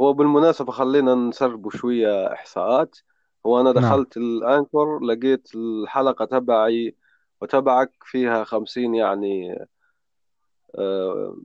هو 0.00 0.12
بالمناسبة 0.12 0.72
خلينا 0.72 1.14
نسرب 1.14 1.70
شوية 1.70 2.32
إحصاءات. 2.32 2.98
هو 3.46 3.60
أنا 3.60 3.72
نعم. 3.72 3.82
دخلت 3.82 4.16
الأنكر 4.16 4.98
لقيت 4.98 5.48
الحلقة 5.54 6.24
تبعي 6.24 6.96
وتبعك 7.40 7.92
فيها 8.02 8.44
خمسين 8.44 8.94
يعني 8.94 9.58
آه، 10.78 11.36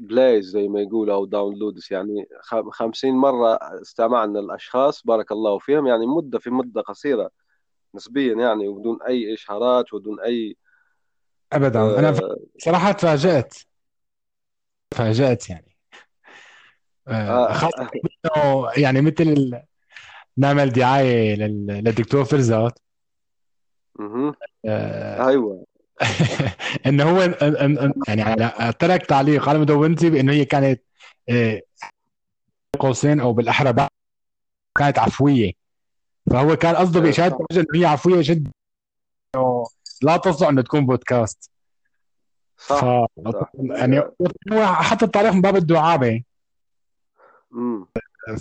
plays 0.00 0.44
زي 0.50 0.68
ما 0.68 0.80
يقولوا 0.80 1.14
أو 1.14 1.24
downloads 1.24 1.88
يعني 1.90 2.28
خ- 2.40 2.68
خمسين 2.70 3.14
مرة 3.14 3.54
استمعنا 3.54 4.40
الأشخاص 4.40 5.02
بارك 5.06 5.32
الله 5.32 5.58
فيهم. 5.58 5.86
يعني 5.86 6.06
مدة 6.06 6.38
في 6.38 6.50
مدة 6.50 6.80
قصيرة 6.80 7.30
نسبيا 7.94 8.34
يعني 8.34 8.68
وبدون 8.68 9.02
أي 9.02 9.34
إشعارات 9.34 9.94
ودون 9.94 10.20
أي 10.20 10.56
ابدا. 11.52 11.98
أنا 11.98 12.12
ف- 12.12 12.20
آه 12.22 12.36
صراحة 12.58 12.92
تفاجأت. 12.92 13.54
تفاجأت 14.90 15.50
يعني. 15.50 15.76
آه، 17.08 17.12
آه. 17.12 17.52
خاصة 17.52 17.82
آه 17.82 17.90
إنه 18.36 18.70
يعني 18.76 19.00
مثل 19.00 19.52
نعمل 20.36 20.70
دعاية 20.70 21.34
لل- 21.36 21.66
للدكتور 21.66 22.24
فرزات. 22.24 22.78
آه، 24.64 25.28
أيوة. 25.28 25.64
إنه 26.86 27.04
هو 27.10 27.20
يعني 28.08 28.24
على- 28.24 28.76
ترك 28.78 29.06
تعليق 29.06 29.48
على 29.48 29.58
مدونتي 29.58 30.10
بإنه 30.10 30.32
هي 30.32 30.44
كانت 30.44 30.82
آه، 31.28 31.62
قوسين 32.78 33.20
أو 33.20 33.32
بالأحرى 33.32 33.72
بعد 33.72 33.88
كانت 34.78 34.98
عفوية. 34.98 35.52
فهو 36.30 36.56
كان 36.56 36.76
قصده 36.76 37.00
بإشارة 37.00 37.28
صح. 37.30 37.36
الوجه 37.36 37.66
إنه 37.70 37.80
هي 37.80 37.86
عفوية 37.86 38.20
جدا. 38.24 38.50
لا 40.02 40.16
تصلح 40.16 40.48
إنه 40.48 40.62
تكون 40.62 40.86
بودكاست. 40.86 41.50
ف 42.56 42.72
صح. 42.72 43.06
صح 43.32 43.50
يعني 43.60 44.02
حط 44.64 45.02
التعليق 45.02 45.32
من 45.32 45.40
باب 45.40 45.56
الدعابة. 45.56 46.22
مم. 47.50 47.86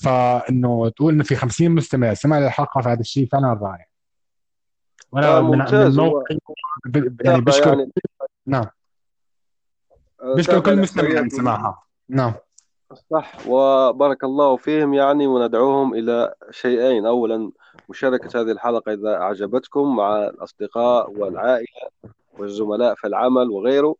فإنه 0.04 0.90
تقول 0.90 1.14
إنه 1.14 1.24
في 1.24 1.36
50 1.36 1.72
مستمع 1.72 2.14
سمع 2.14 2.40
للحلقة 2.40 2.82
فهذا 2.82 3.00
الشيء 3.00 3.28
فعلا 3.28 3.60
رائع 3.62 3.86
وأنا 5.12 5.38
آه 5.38 5.42
من 5.42 5.96
موقعي 5.96 6.40
يعني 7.26 7.42
بشكر 7.42 7.68
يعني 7.68 7.92
نعم. 8.46 8.66
آه، 10.22 10.36
بشكر 10.36 10.60
كل 10.60 10.80
مستمع 10.80 11.22
من 11.22 11.30
سماعها 11.30 11.84
نعم. 12.10 12.34
صح 13.12 13.48
وبارك 13.48 14.24
الله 14.24 14.56
فيهم 14.58 14.94
يعني 14.94 15.28
وندعوهم 15.28 15.94
إلى 15.94 16.34
شيئين. 16.52 17.06
أولا 17.06 17.52
مشاركة 17.90 18.42
هذه 18.42 18.52
الحلقة 18.52 18.94
إذا 18.94 19.16
أعجبتكم 19.16 19.96
مع 19.96 20.24
الأصدقاء 20.24 21.12
والعائلة 21.12 21.90
والزملاء 22.40 22.96
في 22.96 23.08
العمل 23.08 23.50
وغيره. 23.50 23.96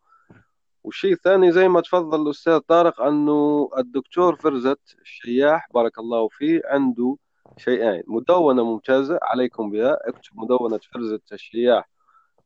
والشيء 0.84 1.14
الثاني 1.14 1.52
زي 1.52 1.68
ما 1.68 1.82
تفضل 1.82 2.22
الأستاذ 2.22 2.58
طارق 2.60 3.02
أنه 3.02 3.70
الدكتور 3.78 4.36
فرزت 4.36 4.80
الشياح 5.02 5.68
بارك 5.74 6.00
الله 6.00 6.28
فيه 6.28 6.62
عنده 6.66 7.18
شيئين. 7.58 8.04
مدونة 8.08 8.64
ممتازة 8.64 9.20
عليكم 9.22 9.72
بها. 9.72 9.98
اكتب 10.10 10.32
مدونة 10.36 10.80
فرزت 10.94 11.34
الشياح 11.34 11.90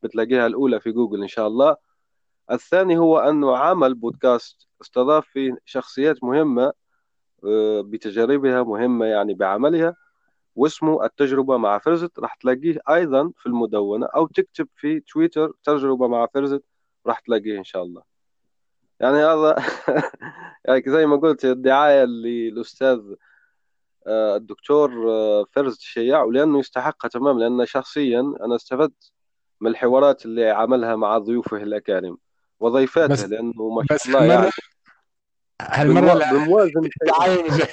بتلاقيها 0.02 0.46
الأولى 0.46 0.80
في 0.80 0.92
جوجل 0.92 1.22
إن 1.22 1.28
شاء 1.28 1.46
الله. 1.46 1.76
الثاني 2.50 2.98
هو 2.98 3.18
أنه 3.18 3.56
عمل 3.56 3.94
بودكاست 3.94 4.66
استضاف 4.82 5.26
فيه 5.26 5.56
شخصيات 5.64 6.24
مهمة 6.24 6.72
آه، 7.44 7.80
بتجاربها 7.80 8.62
مهمة 8.62 9.06
يعني 9.06 9.34
بعملها 9.34 9.96
واسمه 10.56 11.04
التجربة 11.04 11.56
مع 11.56 11.78
فرزت. 11.78 12.18
راح 12.18 12.34
تلاقيه 12.34 12.78
أيضا 12.90 13.32
في 13.36 13.46
المدونة 13.46 14.06
أو 14.06 14.26
تكتب 14.26 14.68
في 14.76 15.00
تويتر 15.00 15.52
تجربة 15.64 16.08
مع 16.08 16.26
فرزت 16.34 16.62
راح 17.06 17.20
تلاقيه 17.20 17.58
إن 17.58 17.64
شاء 17.64 17.82
الله. 17.82 18.17
يعني 19.00 19.16
هذا 19.16 19.56
يعني 20.64 20.82
زي 20.86 21.06
ما 21.06 21.16
قلت 21.16 21.44
الدعاية 21.44 22.04
للأستاذ 22.04 22.98
آه، 24.06 24.36
الدكتور 24.36 25.10
آه، 25.10 25.44
فرز 25.52 25.74
الشياع 25.74 26.22
ولأنه 26.22 26.58
يستحقها 26.58 27.08
تمام 27.08 27.38
لأن 27.38 27.66
شخصيا 27.66 28.20
أنا 28.20 28.56
استفدت 28.56 29.12
من 29.60 29.70
الحوارات 29.70 30.24
اللي 30.24 30.50
عملها 30.50 30.96
مع 30.96 31.18
ضيوفه 31.18 31.56
الأكارم 31.56 32.18
وضيفاته 32.60 33.12
بس 33.12 33.24
لأنه 33.24 33.68
ما 33.68 33.84
شاء 33.88 33.98
الله 34.06 34.24
يعني. 34.24 34.50
هالمرة 35.62 36.14
بمو- 36.14 36.30
بموازن 36.32 36.80
الدعاية 37.02 37.42
مج... 37.42 37.62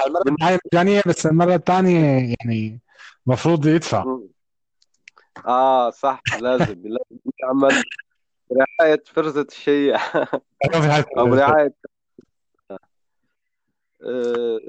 هالمرة 0.00 0.22
الدعاية 0.28 0.58
مجانية 0.72 1.02
بس 1.06 1.26
المرة 1.26 1.54
الثانية 1.54 2.34
يعني 2.40 2.80
المفروض 3.26 3.66
يدفع. 3.66 4.04
آه 5.46 5.90
صح 5.90 6.22
لازم 6.40 6.82
لازم 6.84 7.20
يعمل. 7.42 7.82
برعاية 8.50 9.02
فرزة 9.06 9.46
الشيع 9.50 10.00
أو 11.18 11.30
برعاية 11.30 11.74
آه، 14.02 14.60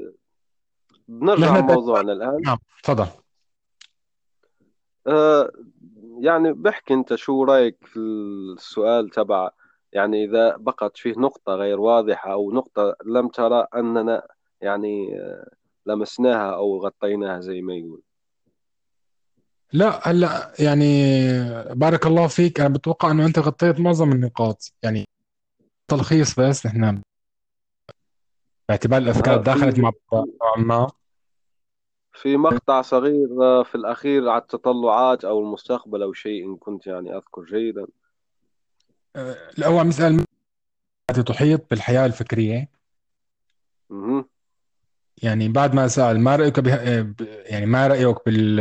بنرجع 1.07 1.51
نحن 1.51 1.57
لموضوعنا 1.57 2.13
الآن. 2.13 2.41
نعم 2.45 2.57
تفضل. 2.83 3.07
آه، 5.07 5.51
يعني 6.19 6.53
بحكي 6.53 6.93
أنت 6.93 7.15
شو 7.15 7.43
رأيك 7.43 7.77
في 7.85 7.99
السؤال 7.99 9.09
تبع 9.09 9.49
يعني 9.93 10.25
إذا 10.25 10.57
بقت 10.57 10.97
فيه 10.97 11.13
نقطة 11.17 11.55
غير 11.55 11.79
واضحة 11.79 12.31
أو 12.31 12.51
نقطة 12.51 12.95
لم 13.05 13.27
ترى 13.27 13.67
أننا 13.75 14.27
يعني 14.61 15.19
آه، 15.19 15.49
لمسناها 15.85 16.55
أو 16.55 16.85
غطيناها 16.85 17.39
زي 17.39 17.61
ما 17.61 17.73
يقول. 17.73 18.01
لا 19.73 20.07
هلا 20.07 20.53
يعني 20.59 21.03
بارك 21.73 22.05
الله 22.05 22.27
فيك. 22.27 22.59
أنا 22.59 22.69
بتوقع 22.69 23.11
إنه 23.11 23.25
أنت 23.25 23.39
غطيت 23.39 23.79
معظم 23.79 24.11
النقاط. 24.11 24.73
يعني 24.83 25.05
تلخيص 25.87 26.39
بس 26.39 26.65
نحن 26.65 27.01
باعتبار 28.69 29.01
الأفكار 29.01 29.35
آه، 29.39 29.43
دخلت 29.43 29.75
في 29.75 29.81
مع 29.81 29.91
بعض. 30.11 30.25
نوعا 30.41 30.57
ما؟ 30.57 30.91
في 32.13 32.37
مقطع 32.37 32.81
صغير 32.81 33.27
آه، 33.41 33.63
في 33.63 33.75
الأخير 33.75 34.29
على 34.29 34.41
التطلعات 34.41 35.25
أو 35.25 35.39
المستقبل 35.39 36.01
أو 36.03 36.13
شيء 36.13 36.45
إن 36.45 36.57
كنت 36.57 36.87
يعني 36.87 37.15
أذكر 37.15 37.43
جيدا. 37.43 37.87
آه، 39.15 39.37
لا 39.57 39.67
هو 39.67 39.79
عم 39.79 39.89
يسال 39.89 40.25
التي 41.11 41.23
تحيط 41.23 41.69
بالحياة 41.69 42.05
الفكرية. 42.05 42.69
مهم. 43.89 44.29
يعني 45.23 45.49
بعد 45.49 45.75
ما 45.75 45.87
سأل 45.87 46.19
ما 46.19 46.35
رأيك 46.35 46.59
به... 46.59 46.73
آه، 46.73 47.13
يعني 47.45 47.65
ما 47.65 47.87
رأيك 47.87 48.17
بال... 48.25 48.59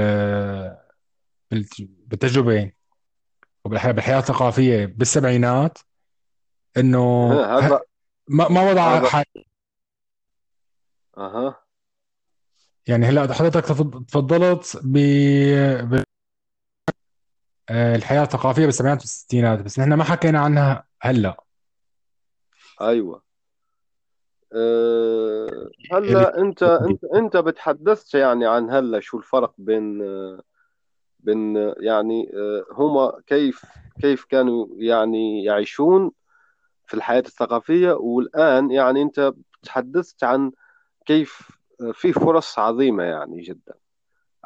بال... 1.51 1.67
بالتجربة 1.81 2.73
وبالحياه 3.65 3.93
بالحياة 3.93 4.19
الثقافية 4.19 4.87
بالسبعينات 4.87 5.79
إنه. 6.77 7.33
هذا 7.59 7.81
ما 8.29 8.49
ما 8.49 8.71
وضع 8.71 8.97
هذا 8.97 9.09
ح... 9.09 9.23
أها 11.19 11.61
يعني 12.87 13.07
هلأ 13.07 13.35
حضرتك 13.35 13.65
تفض- 13.65 14.05
تفضلت 14.07 14.81
ب... 14.85 14.97
آه، 17.71 17.97
الحياة 17.97 18.23
الثقافية 18.23 18.67
بالسبعينات 18.67 19.01
والستينات 19.01 19.63
بس 19.63 19.79
نحن 19.79 19.93
ما 19.95 20.05
حكينا 20.05 20.41
عنها 20.41 20.85
هلأ 21.01 21.45
أيوة 22.81 23.23
أه 24.53 25.71
هلأ 25.93 26.39
أنت 26.39 26.63
أنت 26.63 27.05
أنت 27.05 27.37
بتحدثت 27.37 28.15
يعني 28.15 28.47
عن 28.47 28.71
هلأ 28.71 29.01
شو 29.01 29.19
الفرق 29.19 29.55
بين 29.59 30.03
بين 31.21 31.57
يعني 31.79 32.31
أه 32.35 32.65
هما 32.73 33.13
كيف 33.27 33.65
كيف 34.01 34.25
كانوا 34.25 34.67
يعني 34.77 35.45
يعيشون 35.45 36.11
في 36.87 36.95
الحياة 36.95 37.21
الثقافية. 37.21 37.93
والآن 37.93 38.71
يعني 38.71 39.03
أنت 39.03 39.33
تحدثت 39.63 40.25
عن 40.25 40.53
كيف 41.07 41.59
في 41.93 42.13
فرص 42.13 42.59
عظيمة 42.59 43.03
يعني 43.03 43.41
جدا. 43.41 43.75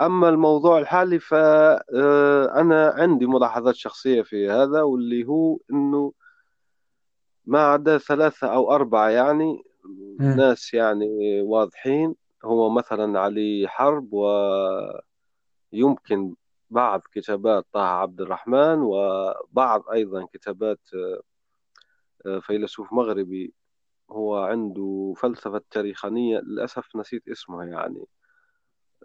أما 0.00 0.28
الموضوع 0.28 0.78
الحالي 0.78 1.18
فأنا 1.18 2.94
عندي 2.96 3.26
ملاحظات 3.26 3.74
شخصية 3.74 4.22
في 4.22 4.50
هذا 4.50 4.82
واللي 4.82 5.26
هو 5.26 5.58
أنه 5.72 6.12
ما 7.46 7.60
عدا 7.60 7.98
ثلاثة 7.98 8.46
أو 8.46 8.74
أربعة 8.74 9.08
يعني. 9.08 9.62
ناس 10.18 10.74
يعني 10.74 11.42
واضحين. 11.42 12.14
هو 12.44 12.70
مثلا 12.70 13.20
علي 13.20 13.64
حرب 13.68 14.12
ويمكن 15.72 16.34
بعض 16.72 17.02
كتابات 17.12 17.66
طه 17.72 17.80
عبد 17.80 18.20
الرحمن 18.20 18.78
وبعض 18.82 19.88
أيضا 19.92 20.26
كتابات 20.32 20.80
آه، 22.26 22.38
فيلسوف 22.40 22.92
مغربي. 22.92 23.54
هو 24.10 24.36
عنده 24.38 25.14
فلسفة 25.16 25.62
تاريخانية 25.70 26.38
للأسف 26.38 26.96
نسيت 26.96 27.28
اسمه 27.28 27.64
يعني. 27.64 28.06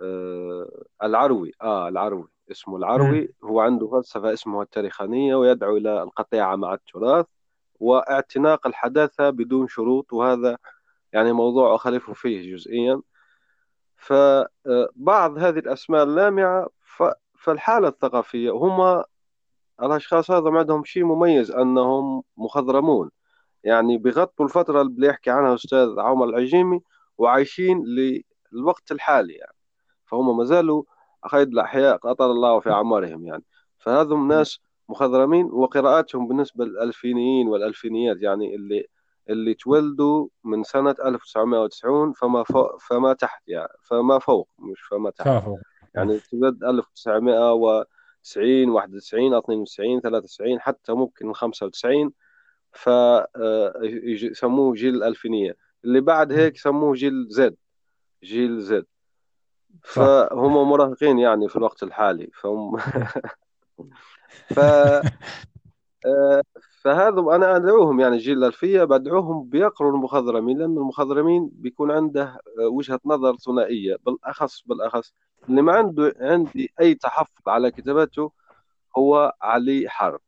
آه 0.01 0.83
العروي 1.03 1.51
آه 1.61 1.87
العروي 1.87 2.27
اسمه. 2.51 2.77
العروي. 2.77 3.33
هو 3.43 3.59
عنده 3.59 3.87
فلسفة 3.87 4.33
اسمها 4.33 4.63
التاريخانية 4.63 5.35
ويدعو 5.35 5.77
إلى 5.77 6.03
القطيعة 6.03 6.55
مع 6.55 6.73
التراث 6.73 7.25
واعتناق 7.79 8.67
الحداثة 8.67 9.29
بدون 9.29 9.67
شروط. 9.67 10.13
وهذا 10.13 10.57
يعني 11.13 11.31
موضوع 11.33 11.75
أخالف 11.75 12.11
فيه 12.11 12.55
جزئيا. 12.55 13.01
فبعض 13.97 15.37
هذه 15.37 15.59
الأسماء 15.59 16.03
اللامعة 16.03 16.69
فالحالة 17.47 17.87
الثقافية 17.87 18.51
هم 18.51 19.03
الأشخاص 19.83 20.31
هذا 20.31 20.49
عندهم 20.49 20.83
شيء 20.83 21.03
مميز 21.03 21.51
أنهم 21.51 22.23
مخضرمون. 22.37 23.09
يعني 23.63 23.97
بغطوا 23.97 24.45
الفترة 24.45 24.81
اللي 24.81 24.93
بيحكي 24.93 25.29
عنها 25.29 25.55
أستاذ 25.55 25.99
عمر 25.99 26.25
العجيمي 26.25 26.81
وعايشين 27.17 27.83
للوقت 28.53 28.91
الحالي 28.91 29.33
يعني. 29.33 29.55
فهم 30.05 30.37
ما 30.37 30.43
زالوا 30.43 30.83
أخيد 31.23 31.47
الأحياء 31.47 31.99
أطال 32.03 32.31
الله 32.31 32.59
في 32.59 32.71
أعمارهم 32.71 33.25
يعني. 33.25 33.43
فهذم 33.77 34.27
ناس 34.27 34.59
مخضرمين 34.89 35.45
وقراءاتهم 35.45 36.27
بالنسبة 36.27 36.65
للألفينيين 36.65 37.47
والألفينيات 37.47 38.17
يعني 38.21 38.55
اللي 38.55 38.87
اللي 39.29 39.53
تولدوا 39.53 40.27
من 40.43 40.63
سنة 40.63 40.95
1990 41.05 42.13
فما 42.13 42.43
فوق 42.43 42.77
فما 42.81 43.13
تحت 43.13 43.43
يعني 43.47 43.73
فما 43.83 44.19
فوق 44.19 44.49
مش 44.59 44.81
فما 44.81 45.09
تحت. 45.09 45.27
يعني 45.97 46.19
تولد 46.19 46.63
1990 46.63 48.69
91 48.69 49.33
92 49.33 50.01
93 50.01 50.59
حتى 50.59 50.93
ممكن 50.93 51.33
95 51.33 52.11
ف 52.71 52.89
آه، 52.89 53.73
يسموه 54.03 54.73
جيل 54.73 54.95
الألفينية 54.95 55.55
اللي 55.85 56.01
بعد 56.01 56.33
هيك 56.33 56.55
يسموه 56.55 56.93
جيل 56.93 57.27
زد. 57.29 57.55
جيل 58.23 58.61
زد. 58.61 58.85
فهم 59.83 60.69
مراهقين 60.69 61.19
يعني 61.19 61.49
في 61.49 61.55
الوقت 61.55 61.83
الحالي. 61.83 62.29
فهم 62.33 62.77
ف 64.55 64.59
آه، 66.05 66.41
فهذا 66.81 67.19
أنا 67.19 67.55
أدعوهم 67.55 67.99
يعني 67.99 68.17
جيل 68.17 68.37
الألفية 68.37 68.83
بدعوهم 68.83 69.49
بيقروا 69.49 69.91
المخضرمين 69.91 70.57
لأن 70.57 70.77
المخضرمين 70.77 71.49
بيكون 71.53 71.91
عنده 71.91 72.39
آه، 72.59 72.67
وجهة 72.67 72.99
نظر 73.05 73.37
ثنائية 73.37 73.95
بالأخص 74.05 74.63
بالأخص 74.65 75.13
اللي 75.49 75.61
ما 75.61 75.73
عنده 75.73 76.15
عندي 76.19 76.73
أي 76.79 76.95
تحفظ 76.95 77.49
على 77.49 77.71
كتاباته 77.71 78.31
هو 78.97 79.33
علي 79.41 79.89
حرب. 79.89 80.21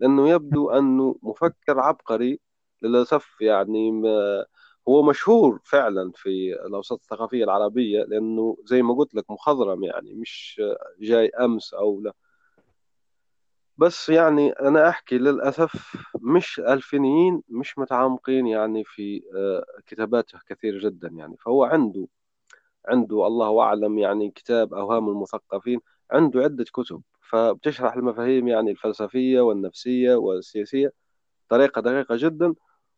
لأنه 0.00 0.28
يبدو 0.28 0.70
أنه 0.70 1.16
مفكر 1.22 1.80
عبقري 1.80 2.40
للأسف 2.82 3.40
يعني 3.40 3.90
ما 3.92 4.46
هو 4.88 5.02
مشهور 5.02 5.60
فعلا 5.64 6.12
في 6.14 6.52
الأوساط 6.66 7.00
الثقافية 7.00 7.44
العربية 7.44 8.02
لأنه 8.02 8.56
زي 8.64 8.82
ما 8.82 8.94
قلت 8.94 9.14
لك 9.14 9.30
مخضرم 9.30 9.84
يعني 9.84 10.14
مش 10.14 10.62
جاي 11.00 11.28
أمس 11.28 11.74
أو 11.74 12.00
لا. 12.00 12.12
بس 13.78 14.08
يعني 14.08 14.50
أنا 14.50 14.88
أحكي 14.88 15.18
للأسف 15.18 15.96
مش 16.22 16.60
ألفينيين 16.60 17.42
مش 17.48 17.78
متعمقين 17.78 18.46
يعني 18.46 18.84
في 18.84 19.22
آه، 19.36 19.64
كتاباته 19.86 20.38
كثير 20.48 20.78
جدا 20.78 21.08
يعني. 21.08 21.36
فهو 21.36 21.64
عنده 21.64 22.08
عنده 22.88 23.26
الله 23.26 23.60
أعلم 23.60 23.98
يعني 23.98 24.30
كتاب 24.30 24.74
أوهام 24.74 25.08
المثقفين 25.08 25.80
عنده 26.10 26.40
عدة 26.40 26.64
كتب 26.64 27.02
فبتشرح 27.30 27.94
المفاهيم 27.94 28.48
يعني 28.48 28.70
الفلسفية 28.70 29.40
والنفسية 29.40 30.14
والسياسية 30.14 30.92
طريقة 31.48 31.80
دقيقة 31.80 32.16
جدا 32.18 32.54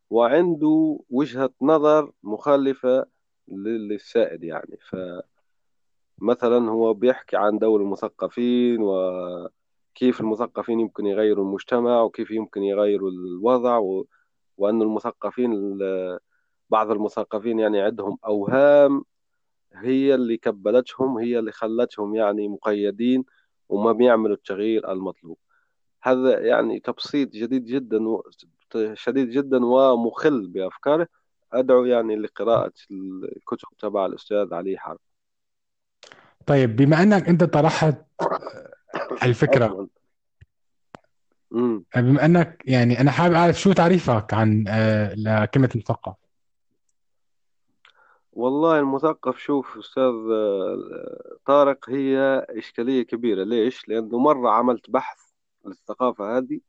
وعنده 0.09 0.99
وجهة 1.09 1.49
نظر 1.61 2.11
مخالفة 2.23 3.05
للسائد 3.47 4.43
يعني. 4.43 4.77
فمثلا 6.19 6.69
هو 6.71 6.93
بيحكي 6.93 7.37
عن 7.37 7.57
دور 7.59 7.81
المثقفين 7.81 8.77
وكيف 8.81 10.21
المثقفين 10.21 10.79
يمكن 10.79 11.05
يغيروا 11.05 11.45
المجتمع 11.45 12.01
وكيف 12.01 12.31
يمكن 12.31 12.63
يغيروا 12.63 13.09
الوضع 13.11 13.77
و... 13.77 14.07
وأن 14.57 14.81
المثقفين 14.81 15.77
بعض 16.69 16.91
المثقفين 16.91 17.59
يعني 17.59 17.81
عندهم 17.81 18.17
أوهام 18.25 19.05
هي 19.75 20.15
اللي 20.15 20.37
كبلتهم 20.37 21.17
هي 21.17 21.39
اللي 21.39 21.51
خلتهم 21.51 22.15
يعني 22.15 22.47
مقيدين 22.47 23.25
وما 23.69 23.91
بيعملوا 23.91 24.35
التغيير 24.35 24.91
المطلوب. 24.91 25.37
هذا 26.03 26.39
يعني 26.39 26.79
تبسيط 26.79 27.29
جديد 27.29 27.65
جدا 27.65 28.07
و... 28.07 28.23
شديد 28.93 29.29
جدا 29.29 29.65
ومخل 29.65 30.47
بأفكاره. 30.47 31.07
أدعو 31.53 31.85
يعني 31.85 32.15
لقراءة 32.15 32.73
الكتب 32.91 33.67
تبع 33.79 34.05
الأستاذ 34.05 34.53
علي 34.53 34.77
حرب. 34.77 34.99
طيب 36.45 36.75
بما 36.75 37.03
أنك 37.03 37.29
أنت 37.29 37.43
طرحت 37.43 37.97
الفكرة. 39.23 39.87
بما 41.95 42.25
أنك 42.25 42.63
يعني 42.65 43.01
أنا 43.01 43.11
حابب 43.11 43.33
أعرف 43.33 43.59
شو 43.59 43.73
تعريفك 43.73 44.33
عن 44.33 44.65
آه، 44.67 45.13
لكلمة 45.15 45.69
مثقف 45.75 46.22
والله 48.35 48.79
المثقف 48.79 49.37
شوف 49.37 49.77
أستاذ 49.77 50.13
آه، 50.31 51.37
طارق 51.45 51.89
هي 51.89 52.45
إشكالية 52.49 53.03
كبيرة. 53.03 53.43
ليش؟ 53.43 53.87
لأنه 53.87 54.19
مرة 54.19 54.49
عملت 54.49 54.89
بحث 54.89 55.17
للثقافة 55.65 56.37
هذه 56.37 56.59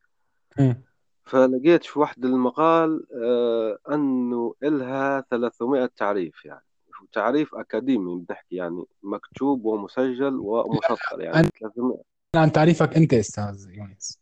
فلقيت 1.24 1.85
في 1.85 1.98
واحد 1.98 2.24
المقال 2.24 3.07
آه 3.24 3.79
أنه 3.94 4.55
إلها 4.62 5.20
300 5.31 5.90
تعريف 5.96 6.44
يعني. 6.44 6.64
تعريف 7.12 7.55
أكاديمي 7.55 8.24
بنحكي 8.29 8.57
يعني 8.57 8.85
مكتوب 9.03 9.64
ومسجل 9.64 10.35
ومسطر 10.35 11.20
يعني. 11.20 11.48
300 11.61 11.98
عن 12.35 12.53
تعريفك 12.53 12.96
أنت 12.96 13.14
أستاذ 13.14 13.68
يونس. 13.70 14.20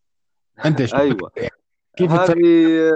أنت 0.64 0.84
شو 0.84 0.96
أيوة. 0.96 1.30
كيف 1.96 2.10
هذه 2.10 2.92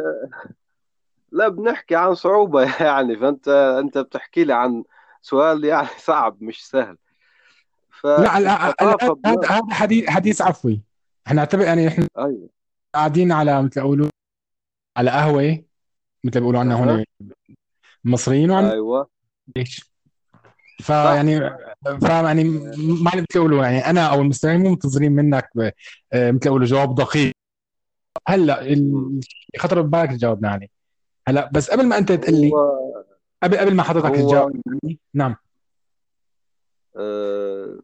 لا 1.33 1.49
بنحكي 1.49 1.97
عن 1.97 2.15
صعوبة 2.15 2.62
يعني 2.87 3.17
فأنت 3.17 3.49
أنت 3.81 3.99
بتحكي 3.99 4.45
لي 4.45 4.55
عن 4.55 4.85
سؤال 5.23 5.65
يعني 5.65 5.89
صعب 6.07 6.43
مش 6.43 6.69
سهل. 6.69 6.97
ف... 7.91 8.07
لا 8.07 8.41
لا 8.41 8.75
هذا 8.81 8.97
هذا 9.27 9.75
حديث 9.75 10.11
حديث 10.11 10.43
عفوي. 10.43 10.83
إحنا 11.27 11.37
نعتبر 11.37 11.62
يعني 11.62 11.89
إحنا 11.89 12.09
أيوه. 12.19 12.49
قاعدين 12.95 13.33
على 13.33 13.62
مثل 13.62 13.81
اقولوا 13.81 14.09
على 14.97 15.11
قهوة 15.11 15.65
مثل 16.25 16.41
بيقولوا 16.41 16.61
عنا 16.61 16.75
هون 16.75 17.05
المصريين 18.05 18.51
وعن 18.51 18.65
أيوه. 18.65 19.09
ليش 19.57 19.91
فيعني 20.83 21.41
فاهم 22.01 22.27
يعني 22.27 22.45
ما 22.45 23.11
مثل 23.15 23.27
يقولوا 23.37 23.65
يعني 23.65 23.79
أنا 23.79 24.07
أو 24.07 24.21
المستمعين 24.21 24.61
مو 24.61 24.71
منتظرين 24.71 25.12
منك 25.12 25.51
آه، 26.12 26.31
مثل 26.31 26.47
يقولوا 26.47 26.67
جواب 26.67 26.95
دقيق. 26.95 27.33
هلأ 28.29 28.81
خطر 29.59 29.83
ببالك 29.83 30.11
جاوبنا 30.11 30.49
عليه 30.49 30.76
هلا 31.29 31.51
بس 31.53 31.71
قبل 31.71 31.87
ما 31.87 31.99
أنت 31.99 32.12
تقول 32.12 32.35
لي 32.41 32.53
قبل 33.43 33.59
قبل 33.59 33.75
ما 33.75 33.83
حضرتك 33.83 34.15
تجاوب 34.15 34.62
نعم. 35.15 35.37
أه 36.97 37.81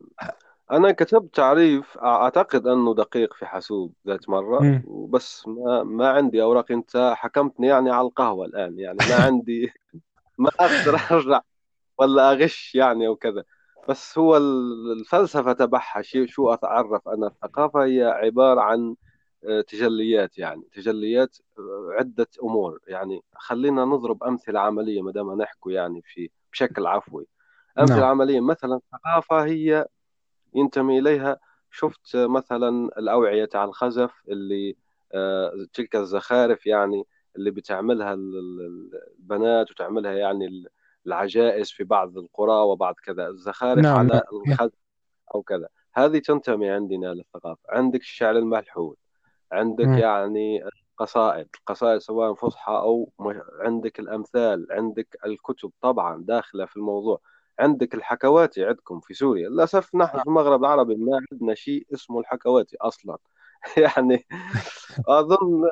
أنا 0.73 0.93
كتبت 0.93 1.35
تعريف 1.35 1.99
أعتقد 1.99 2.67
أنه 2.67 2.95
دقيق 2.95 3.35
في 3.35 3.47
حاسوب 3.47 3.93
ذات 4.07 4.29
مرة 4.29 4.83
بس 5.09 5.49
ما, 5.49 5.83
ما 5.83 6.09
عندي 6.09 6.43
أوراق. 6.43 6.73
أنت 6.73 7.13
حكمتني 7.17 7.67
يعني 7.67 7.91
على 7.91 8.07
القهوة 8.07 8.47
الآن 8.47 8.79
يعني 8.79 8.99
ما 9.09 9.15
عندي 9.27 9.73
ما 10.39 10.51
أقدر 10.61 11.01
أرجع 11.11 11.41
ولا 11.99 12.33
أغش 12.33 12.75
يعني 12.75 13.07
أو 13.07 13.17
كذا. 13.17 13.45
بس 13.89 14.19
هو 14.19 14.37
الفلسفة 14.37 15.53
تبعها 15.53 16.03
شو 16.03 16.53
أتعرف 16.53 17.09
أنا؟ 17.09 17.27
الثقافة 17.27 17.85
هي 17.85 18.05
عبارة 18.05 18.61
عن 18.61 18.81
آه، 18.91 18.95
تجليات 19.69 20.39
يعني 20.39 20.63
تجليات 20.73 21.37
آه، 21.59 21.89
عدة 21.99 22.27
أمور 22.43 22.81
يعني 22.87 23.23
خلينا 23.35 23.85
نضرب 23.85 24.25
أمثلة 24.25 24.61
عملية 24.61 25.03
ما 25.03 25.13
دام 25.13 25.43
نحكوا 25.43 25.73
يعني 25.73 26.03
في 26.05 26.31
بشكل 26.53 26.87
عفوي 26.87 27.27
أمثلة 27.79 27.97
نعم. 27.97 28.09
عملية 28.09 28.41
مثلا 28.41 28.77
الثقافة 28.77 29.45
هي 29.45 29.87
ينتمي 30.55 30.99
إليها 30.99 31.39
شفت 31.71 32.17
مثلا 32.17 32.99
الأوعية 32.99 33.45
تاع 33.45 33.65
الخزف 33.65 34.13
اللي 34.29 34.77
آه، 35.15 35.67
تلك 35.73 35.97
الزخارف 35.97 36.67
يعني 36.67 37.07
اللي 37.37 37.51
بتعملها 37.51 38.15
البنات 38.15 39.71
وتعملها 39.71 40.13
يعني 40.13 40.65
العجائز 41.07 41.71
في 41.71 41.85
بعض 41.85 42.19
القرى 42.19 42.63
وبعض 42.63 42.95
كذا 43.05 43.29
الزخارف 43.29 43.83
نعم. 43.83 43.97
على 43.99 44.09
نعم. 44.09 44.53
الخزف 44.53 44.79
أو 45.35 45.43
كذا 45.43 45.69
هذه 45.95 46.19
تنتمي 46.19 46.71
عندنا 46.71 47.07
للثقافة 47.07 47.61
عندك 47.69 48.01
الشعر 48.01 48.39
الملحون 48.39 48.97
عندك 49.53 49.87
م. 49.87 49.99
يعني 49.99 50.65
قصائد 50.97 51.49
القصائد 51.61 51.99
سواء 51.99 52.35
فصحى 52.35 52.73
أو 52.73 53.13
عندك 53.61 54.01
الأمثال 54.01 54.67
عندك 54.71 55.17
الكتب 55.27 55.73
طبعا 55.81 56.25
داخلة 56.25 56.67
في 56.67 56.77
الموضوع. 56.77 57.21
عندك 57.59 57.95
الحكواتي 57.95 58.65
عندكم 58.65 59.01
في 59.01 59.15
سوريا. 59.15 59.49
للأسف 59.49 59.95
نحن 59.95 60.19
في 60.19 60.27
المغرب 60.27 60.61
العربي 60.61 60.97
ما 60.97 61.21
عندنا 61.33 61.55
شيء 61.55 61.87
اسمه 61.95 62.21
الحكواتي 62.21 62.77
أصلا. 62.81 63.19
يعني 63.77 64.27
أظن 65.09 65.71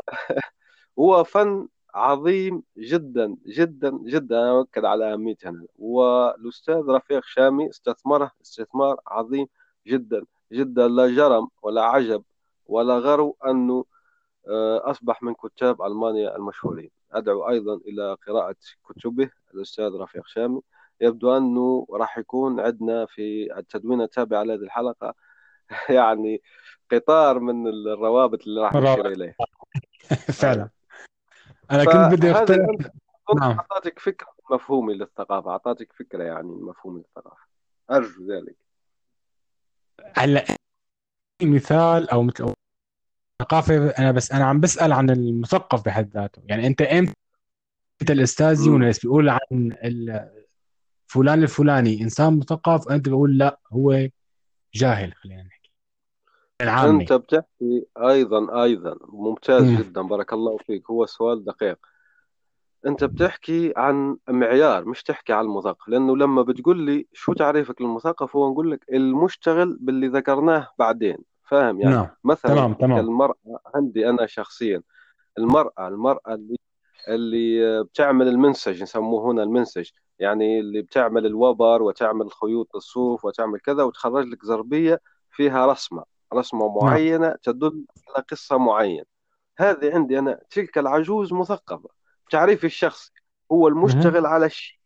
هو 0.99 1.25
فن 1.25 1.69
عظيم 1.95 2.63
جدا 2.79 3.37
جدا 3.47 3.91
جدا. 4.05 4.41
أنا 4.41 4.59
أؤكد 4.59 4.85
على 4.85 5.13
أهميته 5.13 5.53
والأستاذ 5.79 6.83
رفيق 6.89 7.25
شامي 7.25 7.71
استثمره 7.71 8.31
استثمار 8.43 9.01
عظيم 9.07 9.47
جدا 9.87 10.25
جدا. 10.53 10.89
لا 10.89 11.09
جرم 11.09 11.49
ولا 11.63 11.83
عجب 11.85 12.23
ولا 12.71 12.99
غرو 12.99 13.37
أنه 13.47 13.85
آه، 14.49 14.91
أصبح 14.91 15.23
من 15.23 15.35
كتاب 15.35 15.83
ألمانيا 15.83 16.37
المشهورين. 16.37 16.91
أدعو 17.13 17.49
أيضا 17.49 17.75
إلى 17.75 18.17
قراءة 18.27 18.57
كتبه 18.89 19.31
الأستاذ 19.55 19.95
رفيق 19.95 20.27
شامي. 20.27 20.61
يبدو 21.01 21.37
أنه 21.37 21.87
راح 21.91 22.19
يكون 22.19 22.61
عندنا 22.61 23.07
في 23.07 23.59
التدوين 23.59 24.01
التابع 24.01 24.43
لهذه 24.43 24.59
الحلقة 24.59 25.15
يعني 25.99 26.43
قطار 26.93 27.39
من 27.39 27.67
الروابط 27.67 28.43
اللي 28.47 28.61
راح 28.61 28.75
نشير 28.75 29.07
إليها. 29.07 29.35
فعلا. 30.43 30.69
أنا 31.71 31.85
كنت 31.85 32.19
بدي 32.19 32.31
أختار 32.31 32.77
نعم. 33.37 33.59
فكرة 33.97 34.29
مفهومي 34.51 34.95
للثقافة. 34.95 35.51
أعطيتك 35.51 35.93
فكرة 35.93 36.25
يعني 36.25 36.49
مفهوم 36.49 36.97
للثقافة. 36.97 37.45
أرجو 37.91 38.33
ذلك. 38.33 38.57
هلأ 40.17 40.45
مثال 41.43 42.11
أو 42.11 42.23
مثل 42.23 42.55
ثقافة 43.41 43.89
أنا 43.89 44.13
بس 44.13 44.33
أنا 44.33 44.45
عم 44.45 44.61
بسأل 44.61 44.93
عن 44.93 45.11
المثقف 45.11 45.85
بحد 45.85 46.11
ذاته. 46.15 46.43
يعني 46.47 46.67
أنت 46.67 46.83
إمتى 46.83 47.15
أنت 48.03 48.11
الأستاذ 48.11 48.67
يونس 48.67 48.99
بيقول 48.99 49.29
عن 49.29 49.77
فلان 51.07 51.43
الفلاني 51.43 52.03
إنسان 52.03 52.39
مثقف؟ 52.39 52.89
أنت 52.89 53.09
بقول 53.09 53.39
لا 53.39 53.61
هو 53.73 54.09
جاهل 54.75 55.15
خلينا 55.15 55.43
نحكي. 55.43 55.71
العامي. 56.61 57.03
أنت 57.03 57.13
بتحكي 57.13 57.87
أيضا 57.99 58.63
أيضا 58.63 58.97
ممتاز 59.09 59.65
م. 59.65 59.79
جدا 59.79 60.03
بارك 60.03 60.33
الله 60.33 60.57
فيك. 60.57 60.91
هو 60.91 61.07
سؤال 61.07 61.45
دقيق. 61.45 61.79
أنت 62.87 63.05
بتحكي 63.05 63.73
عن 63.77 64.17
معيار 64.29 64.85
مش 64.85 65.03
تحكي 65.03 65.33
عن 65.33 65.45
المثقف. 65.45 65.89
لأنه 65.89 66.17
لما 66.17 66.43
بتقول 66.43 66.81
لي 66.87 67.07
شو 67.13 67.33
تعريفك 67.33 67.81
للمثقف 67.83 68.37
هو 68.37 68.51
نقول 68.53 68.71
لك 68.71 68.85
المشتغل 68.93 69.79
باللي 69.81 70.09
ذكرناه 70.09 70.69
بعدين. 70.79 71.19
فاهم 71.51 71.81
يعني؟ 71.81 71.95
نعم. 71.95 72.09
مثلا 72.25 72.55
تمام 72.55 72.75
تمام. 72.75 72.99
المرأة 72.99 73.61
عندي 73.75 74.09
أنا 74.09 74.27
شخصيا 74.27 74.83
المرأة 75.39 75.89
المرأة 75.89 76.35
اللي 76.35 76.57
اللي 77.09 77.85
بتعمل 77.85 78.29
المنسج 78.29 78.83
نسموه 78.83 79.33
هنا 79.33 79.43
المنسج 79.43 79.91
يعني 80.19 80.61
اللي 80.61 80.83
بتعمل 80.83 81.27
الوبر 81.27 81.83
وتعمل 81.83 82.31
خيوط 82.31 82.77
الصوف 82.77 83.25
وتعمل 83.25 83.61
كذا 83.61 83.83
وتخرج 83.83 84.27
لك 84.27 84.45
زربية 84.45 85.01
فيها 85.31 85.67
رسمة 85.67 86.05
رسمة 86.35 86.67
نعم. 86.67 86.77
معينة 86.77 87.37
تدل 87.43 87.85
على 88.09 88.25
قصة 88.31 88.59
معينة. 88.59 89.05
هذه 89.59 89.95
عندي 89.95 90.19
أنا 90.19 90.41
تلك 90.51 90.79
العجوز 90.79 91.33
مثقفة. 91.33 91.89
تعريف 92.31 92.65
الشخص 92.65 93.13
هو 93.53 93.69
المشتغل 93.69 94.27
على 94.27 94.47
الشيء. 94.47 94.79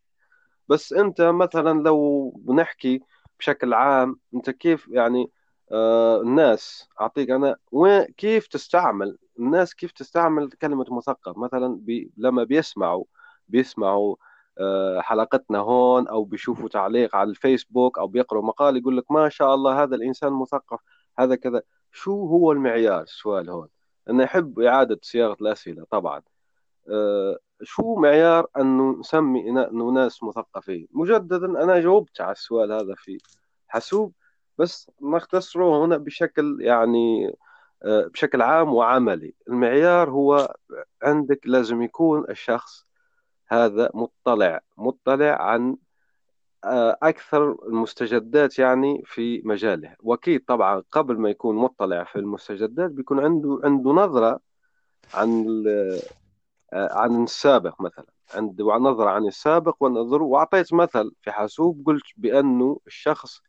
بس 0.68 0.92
أنت 0.92 1.20
مثلا 1.20 1.82
لو 1.82 2.30
بنحكي 2.36 3.02
بشكل 3.38 3.74
عام 3.74 4.16
أنت 4.34 4.50
كيف 4.50 4.88
يعني 4.88 5.30
آه، 5.74 6.20
الناس 6.22 6.88
أعطيك 7.00 7.30
أنا 7.30 7.56
وين 7.72 8.04
كيف 8.04 8.46
تستعمل 8.46 9.18
الناس 9.38 9.74
كيف 9.74 9.92
تستعمل 9.92 10.50
كلمة 10.50 10.86
مثقف؟ 10.90 11.38
مثلا 11.38 11.76
بي 11.80 12.12
لما 12.16 12.44
بيسمعوا 12.44 13.04
بيسمعوا 13.48 14.16
آه، 14.58 15.00
حلقتنا 15.00 15.58
هون 15.58 16.08
أو 16.08 16.24
بيشوفوا 16.24 16.68
تعليق 16.68 17.16
على 17.16 17.30
الفيسبوك 17.30 17.98
أو 17.98 18.06
بيقرأوا 18.06 18.44
مقال 18.44 18.76
يقول 18.76 18.96
لك 18.96 19.12
ما 19.12 19.28
شاء 19.28 19.54
الله 19.54 19.82
هذا 19.82 19.96
الإنسان 19.96 20.32
مثقف 20.32 20.80
هذا 21.18 21.34
كذا. 21.36 21.62
شو 21.92 22.26
هو 22.26 22.52
المعيار؟ 22.52 23.02
السؤال 23.02 23.50
هون. 23.50 23.68
أنا 24.10 24.24
يحب 24.24 24.60
إعادة 24.60 24.98
صياغة 25.02 25.36
الأسئلة 25.40 25.84
طبعا. 25.90 26.22
آه، 26.90 27.38
شو 27.62 27.94
معيار 27.96 28.46
أنه 28.56 28.98
نسمي 29.00 29.50
أنه 29.50 29.90
ناس 29.90 30.22
مثقفين؟ 30.22 30.88
مجددا 30.92 31.46
أنا 31.46 31.80
جاوبت 31.80 32.20
على 32.20 32.32
السؤال 32.32 32.72
هذا 32.72 32.94
في 32.96 33.18
حاسوب. 33.68 34.12
بس 34.58 34.90
نختصره 35.02 35.84
هنا 35.84 35.96
بشكل 35.96 36.58
يعني 36.60 37.34
آه، 37.84 38.06
بشكل 38.06 38.42
عام 38.42 38.74
وعملي. 38.74 39.34
المعيار 39.48 40.10
هو 40.10 40.54
عندك 41.02 41.40
لازم 41.46 41.82
يكون 41.82 42.24
الشخص 42.30 42.86
هذا 43.48 43.90
مطلع 43.94 44.60
مطلع 44.78 45.42
عن 45.42 45.76
آه، 46.64 46.98
أكثر 47.02 47.56
المستجدات 47.68 48.58
يعني 48.58 49.02
في 49.06 49.42
مجاله. 49.44 49.96
وأكيد 50.00 50.44
طبعا 50.44 50.82
قبل 50.92 51.18
ما 51.18 51.30
يكون 51.30 51.56
مطلع 51.56 52.04
في 52.04 52.16
المستجدات 52.16 52.90
بيكون 52.90 53.20
عنده 53.24 53.60
عنده 53.64 53.90
نظرة 53.90 54.40
عن 55.14 55.64
آه، 56.72 56.98
عن 56.98 57.22
السابق 57.24 57.80
مثلا. 57.80 58.06
عنده 58.34 58.64
نظرة 58.64 59.10
عن 59.10 59.26
السابق 59.26 59.76
والنظر 59.80 60.22
وأعطيت 60.22 60.74
مثل 60.74 61.12
في 61.22 61.32
حاسوب 61.32 61.82
قلت 61.86 62.04
بأنه 62.16 62.80
الشخص 62.86 63.40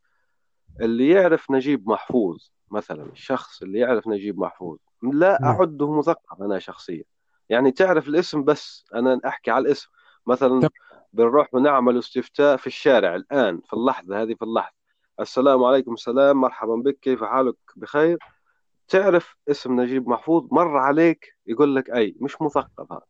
اللي 0.81 1.09
يعرف 1.09 1.51
نجيب 1.51 1.89
محفوظ 1.89 2.49
مثلا 2.71 3.03
الشخص 3.03 3.61
اللي 3.61 3.79
يعرف 3.79 4.07
نجيب 4.07 4.39
محفوظ. 4.39 4.77
لا 5.03 5.37
نعم. 5.41 5.51
أعده 5.51 5.97
مثقف 5.97 6.41
أنا 6.41 6.59
شخصيا. 6.59 7.03
يعني 7.49 7.71
تعرف 7.71 8.07
الاسم 8.07 8.43
بس 8.43 8.85
أنا 8.95 9.19
أحكي 9.25 9.51
على 9.51 9.65
الاسم. 9.65 9.89
مثلا 10.27 10.69
بنروح 11.13 11.53
ونعمل 11.53 11.97
استفتاء 11.97 12.57
في 12.57 12.67
الشارع 12.67 13.15
الآن 13.15 13.61
في 13.65 13.73
اللحظة 13.73 14.21
هذه 14.21 14.33
في 14.33 14.41
اللحظة. 14.41 14.75
السلام 15.19 15.63
عليكم 15.63 15.93
السلام 15.93 16.41
مرحبا 16.41 16.75
بك 16.75 16.99
كيف 17.01 17.23
حالك؟ 17.23 17.55
بخير. 17.75 18.17
تعرف 18.87 19.35
اسم 19.49 19.81
نجيب 19.81 20.07
محفوظ؟ 20.07 20.47
مر 20.51 20.77
عليك 20.77 21.35
يقول 21.47 21.75
لك 21.75 21.89
أي 21.89 22.15
مش 22.19 22.41
مثقف 22.41 22.91
هذا. 22.91 23.01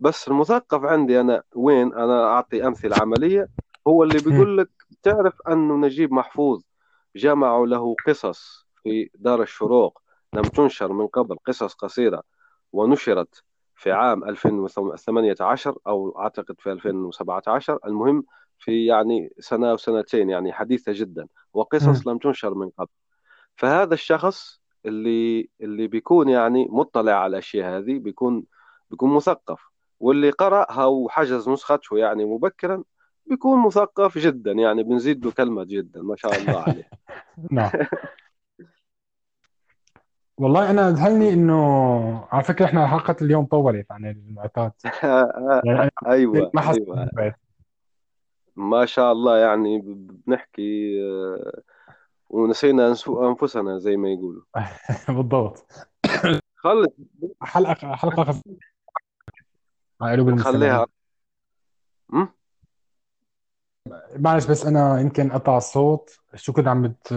بس 0.00 0.28
المثقف 0.28 0.84
عندي 0.84 1.20
أنا 1.20 1.42
وين؟ 1.54 1.94
أنا 1.94 2.24
أعطي 2.24 2.66
أمثلة 2.66 2.96
عملية. 3.00 3.48
هو 3.88 4.02
اللي. 4.02 4.18
بيقول 4.18 4.58
لك 4.58 4.70
تعرف 5.02 5.34
أنه 5.48 5.76
نجيب 5.76 6.12
محفوظ 6.12 6.62
جمعوا 7.16 7.66
له 7.66 7.96
قصص 8.06 8.66
في 8.82 9.10
دار 9.14 9.42
الشروق. 9.42 10.02
لم 10.32 10.42
تنشر 10.42 10.92
من 10.92 11.06
قبل 11.06 11.36
قصص 11.46 11.74
قصيرة 11.74 12.22
ونشرت 12.72 13.42
في 13.74 13.92
عام 13.92 14.24
2018 14.24 15.78
أو 15.86 16.18
أعتقد 16.18 16.60
في 16.60 16.72
2017 16.72 17.78
المهم 17.86 18.24
في 18.58 18.86
يعني 18.86 19.34
سنة 19.38 19.70
أو 19.70 19.76
سنتين 19.76 20.30
يعني 20.30 20.52
حديثة 20.52 20.92
جدا. 20.94 21.28
وقصص 21.52 22.06
لم 22.08 22.18
تنشر 22.18 22.54
من 22.54 22.70
قبل. 22.70 22.90
فهذا 23.56 23.94
الشخص 23.94 24.60
اللي 24.86 25.50
اللي 25.60 25.86
بيكون 25.86 26.28
يعني 26.28 26.66
مطلع 26.70 27.12
على 27.12 27.30
الأشياء 27.30 27.78
هذه 27.78 27.98
بيكون 27.98 28.44
بيكون 28.90 29.14
مثقف. 29.14 29.60
واللي 30.00 30.30
قرأها 30.30 30.84
وحجز 30.86 31.48
نسخته 31.48 31.98
يعني 31.98 32.24
مبكرا 32.24 32.84
بيكون 33.28 33.66
مثقف 33.66 34.18
جدا 34.18 34.52
يعني 34.52 34.82
بنزيد 34.82 35.24
له 35.24 35.32
كلمة 35.32 35.64
جدا 35.64 36.02
ما 36.02 36.16
شاء 36.16 36.36
الله 36.36 36.60
عليه. 36.60 36.88
نعم. 37.50 37.70
والله 40.38 40.70
أنا 40.70 40.90
ذهلني 40.90 41.32
إنه 41.32 42.28
على 42.32 42.44
فكرة 42.44 42.64
إحنا 42.64 42.86
حلقة 42.86 43.16
اليوم 43.22 43.44
طولت 43.44 43.92
عن 43.92 44.06
المعتاد. 44.06 44.72
يعني 45.66 45.90
أيوه. 46.06 46.50
ما 46.54 46.60
حسيت 46.60 46.88
أيوه. 47.18 47.34
ما 48.56 48.86
شاء 48.86 49.12
الله 49.12 49.38
يعني 49.38 49.82
بنحكي 50.26 51.02
آه، 51.02 51.60
ونسينا 52.30 52.94
أنفسنا 53.08 53.78
زي 53.78 53.96
ما 53.96 54.08
يقولوا. 54.08 54.42
بالضبط. 55.08 55.66
خلص. 56.64 56.88
حلقه 57.42 57.94
حلقة 57.94 58.24
خفيفه 58.24 58.56
على 60.00 60.12
قلوب 60.12 60.28
المستمعين 60.28 60.84
م? 62.08 62.26
معلش 64.16 64.46
بس 64.46 64.66
أنا 64.66 65.00
يمكن 65.00 65.32
قطع 65.32 65.56
الصوت. 65.56 66.18
شو 66.34 66.52
كنت 66.52 66.66
عم 66.68 66.82
بت 66.82 67.14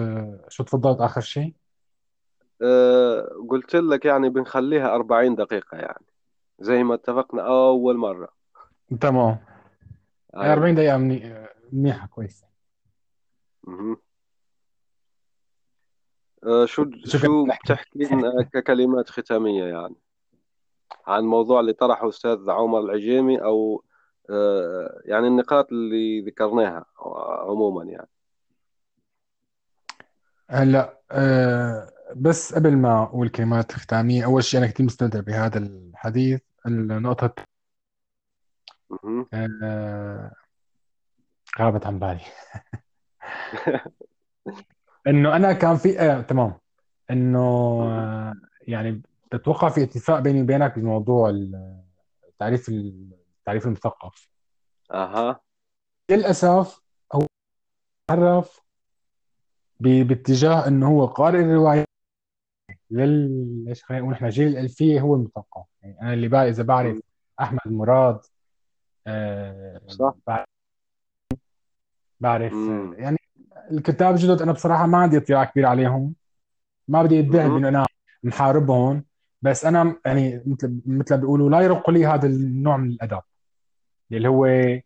شو 0.48 0.64
تفضلت 0.64 1.02
آخر 1.02 1.22
شيء؟ 1.22 1.54
آه، 2.62 3.30
قلت 3.50 3.76
لك 3.76 4.06
يعني 4.06 4.30
بنخليها 4.30 4.96
40 4.96 5.36
دقيقة 5.36 5.78
يعني 5.78 6.06
زي 6.60 6.84
ما 6.84 6.94
اتفقنا 6.94 7.42
أول 7.48 7.98
مرة. 7.98 8.30
تمام. 9.02 9.38
أيوة. 10.36 10.54
40 10.54 10.76
دقيقة 10.76 10.98
مني... 10.98 11.48
منيحة 11.72 12.08
كويسة. 12.08 12.48
مهم. 13.64 13.98
آه، 16.44 16.66
شو 16.66 16.84
شو 17.06 17.18
كنت 17.18 17.22
شو 17.22 17.46
نحكي 17.46 17.74
بتحكي 17.74 18.00
لنا 18.00 18.50
ككلمات 18.54 19.10
ختامية 19.10 19.64
يعني؟ 19.64 19.96
عن 21.08 21.20
الموضوع 21.20 21.60
اللي 21.60 21.74
طرحه 21.74 22.10
أستاذ 22.10 22.50
عمر 22.50 22.80
العجيمي 22.80 23.44
أو 23.44 23.84
يعني 25.06 25.28
النقاط 25.28 25.72
اللي 25.72 26.22
ذكرناها 26.22 26.86
عموما 27.50 27.84
يعني 27.84 28.08
هلا 30.50 31.00
أه 31.12 31.90
بس 32.16 32.56
قبل 32.56 32.78
ما 32.78 33.04
أقول 33.04 33.30
كلمات 33.30 33.72
ختامية 33.72 34.26
أول 34.26 34.44
شيء 34.44 34.60
أنا 34.60 34.68
كثير 34.68 34.86
مستمتع 34.86 35.20
بهذا 35.20 35.58
الحديث 35.58 36.42
النقطة. 36.66 37.34
أه 39.34 40.32
غابت 41.60 41.86
عن 41.86 42.00
بالي 42.00 42.22
إنه 45.08 45.36
أنا 45.36 45.54
كان 45.54 45.76
في 45.76 46.00
آه 46.00 46.22
تمام 46.22 46.54
إنه. 47.12 47.40
آه 47.84 48.34
يعني 48.68 49.02
بتوقع 49.34 49.70
في 49.70 49.84
اتفاق 49.84 50.20
بيني 50.20 50.42
وبينك 50.42 50.80
بموضوع 50.80 51.30
التعريف 52.28 52.70
التعريف 53.50 53.66
المثقف. 53.66 54.30
أها. 54.92 55.40
للأسف 56.12 56.82
هو 57.14 57.26
تعرف 58.08 58.62
باتجاه 59.80 60.68
إنه 60.68 60.88
هو 60.88 61.06
قارئ 61.06 61.40
الروايه 61.40 61.86
لل 62.92 63.66
إيش 63.68 63.84
خلينا 63.84 64.02
نقول 64.04 64.14
إحنا 64.14 64.30
جيل 64.30 64.48
الألفية 64.48 65.02
هو 65.02 65.16
المثقف. 65.16 65.66
يعني 65.82 66.02
أنا 66.02 66.14
اللي 66.14 66.28
بقى 66.28 66.50
إذا 66.50 66.64
بعرف. 66.64 66.98
أحمد 67.42 67.60
مراد 67.66 68.20
آه 69.08 69.82
صح. 69.88 70.14
بع- 70.30 70.46
بعرف. 72.20 72.54
مم. 72.54 72.94
يعني 72.98 73.18
الكتاب 73.72 74.16
الجدد 74.16 74.42
أنا 74.42 74.52
بصراحة 74.52 74.88
ما 74.88 74.98
عندي 74.98 75.18
اطلاع 75.18 75.44
كبير 75.44 75.66
عليهم. 75.66 76.16
ما 76.88 77.04
بدي 77.04 77.20
ادعي. 77.20 77.50
بإنه 77.50 77.68
أنا 77.70 77.86
محاربهم. 78.24 79.06
بس 79.42 79.66
أنا 79.66 79.96
يعني 80.06 80.44
مثل 80.46 80.82
مثل 80.86 81.16
ما 81.16 81.22
بيقولوا 81.22 81.50
لا 81.50 81.62
يرق 81.62 81.90
لي 81.90 82.06
هذا 82.06 82.28
النوع 82.28 82.78
من 82.78 82.90
الأدب. 82.90 83.22
اللي 84.12 84.28
هو 84.28 84.46
ال- 84.46 84.84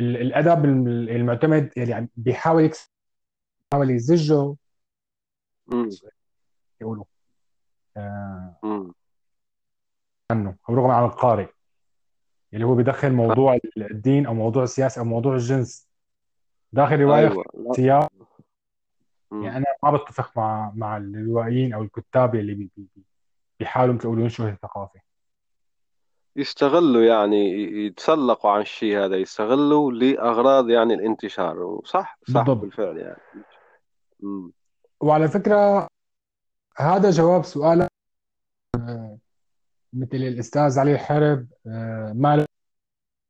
الأدب 0.00 0.64
الم- 0.64 0.86
المعتمد 0.88 1.70
يعني 1.76 2.08
بيحاول 2.16 2.70
بيحاول 3.72 3.90
يزجه. 3.90 4.54
يقولوا. 6.80 7.04
آه. 7.96 8.56
عنه. 10.30 10.56
أو 10.68 10.74
رغم 10.74 10.90
عن 10.90 11.04
القارئ. 11.04 11.48
اللي 12.54 12.64
هو 12.66 12.74
بيدخل. 12.74 13.12
موضوع 13.12 13.58
الدين 13.76 14.26
أو 14.26 14.34
موضوع 14.34 14.62
السياسة 14.62 14.98
أو 15.00 15.04
موضوع 15.04 15.34
الجنس. 15.34 15.88
داخل 16.72 17.00
رواية 17.00 17.28
أيوة. 17.28 17.44
سياق. 17.76 18.12
يعني 19.32 19.56
أنا 19.56 19.64
ما 19.82 19.90
بتفق 19.96 20.38
مع 20.38 20.72
مع 20.74 20.96
الروائيين 20.96 21.74
أو 21.74 21.82
الكتاب 21.82 22.34
اللي 22.34 22.54
بي 22.54 22.70
بي 22.76 22.86
بي- 22.96 23.04
بيحاولوا 23.60 23.94
مثل 23.94 24.04
يقولوا 24.04 24.22
ينشروا 24.22 24.48
الثقافة. 24.48 25.00
يستغلوا 26.36 27.02
يعني 27.02 27.52
يتسلقوا 27.86 28.50
عن 28.50 28.60
الشيء 28.60 28.98
هذا 28.98 29.16
يستغلوا 29.16 29.92
لأغراض 29.92 30.70
يعني 30.70 30.94
الانتشار. 30.94 31.80
صح 31.84 32.18
صح 32.28 32.34
بالضبط. 32.34 32.56
بالفعل 32.56 32.96
يعني. 32.98 33.22
مم. 34.20 34.52
وعلى 35.00 35.28
فكرة 35.28 35.88
هذا 36.76 37.10
جواب 37.10 37.44
سؤال 37.44 37.88
مثل 39.92 40.16
الأستاذ 40.16 40.78
علي 40.78 40.98
حرب 40.98 41.46
آه، 41.66 42.12
ما 42.16 42.36
له 42.36 42.46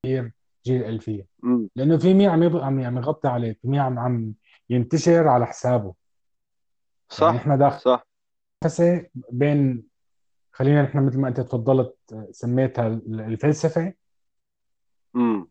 كثير 0.03 0.32
جيل 0.66 0.80
الالفيه 0.80 1.26
مم. 1.42 1.68
لأنه 1.76 1.98
في 1.98 2.14
مين 2.14 2.30
عم 2.30 2.57
عم 2.57 2.80
عم 2.80 2.98
يغطي 2.98 3.28
عليه 3.28 3.53
في 3.53 3.68
مين 3.68 3.80
عم 3.80 3.98
عم 3.98 4.34
ينتشر 4.70 5.28
على 5.28 5.46
حسابه. 5.46 5.84
يعني 5.84 5.94
صح 7.09 7.40
إحنا 7.40 7.57
داخل 7.57 7.80
صح. 7.80 8.07
بين 9.30 9.91
خلينا 10.53 10.82
نحن 10.82 11.07
مثل 11.07 11.20
ما 11.20 11.28
انت 11.28 11.40
تفضلت 11.40 11.96
سميتها 12.30 12.86
الفلسفة. 13.07 13.92
مم. 15.14 15.48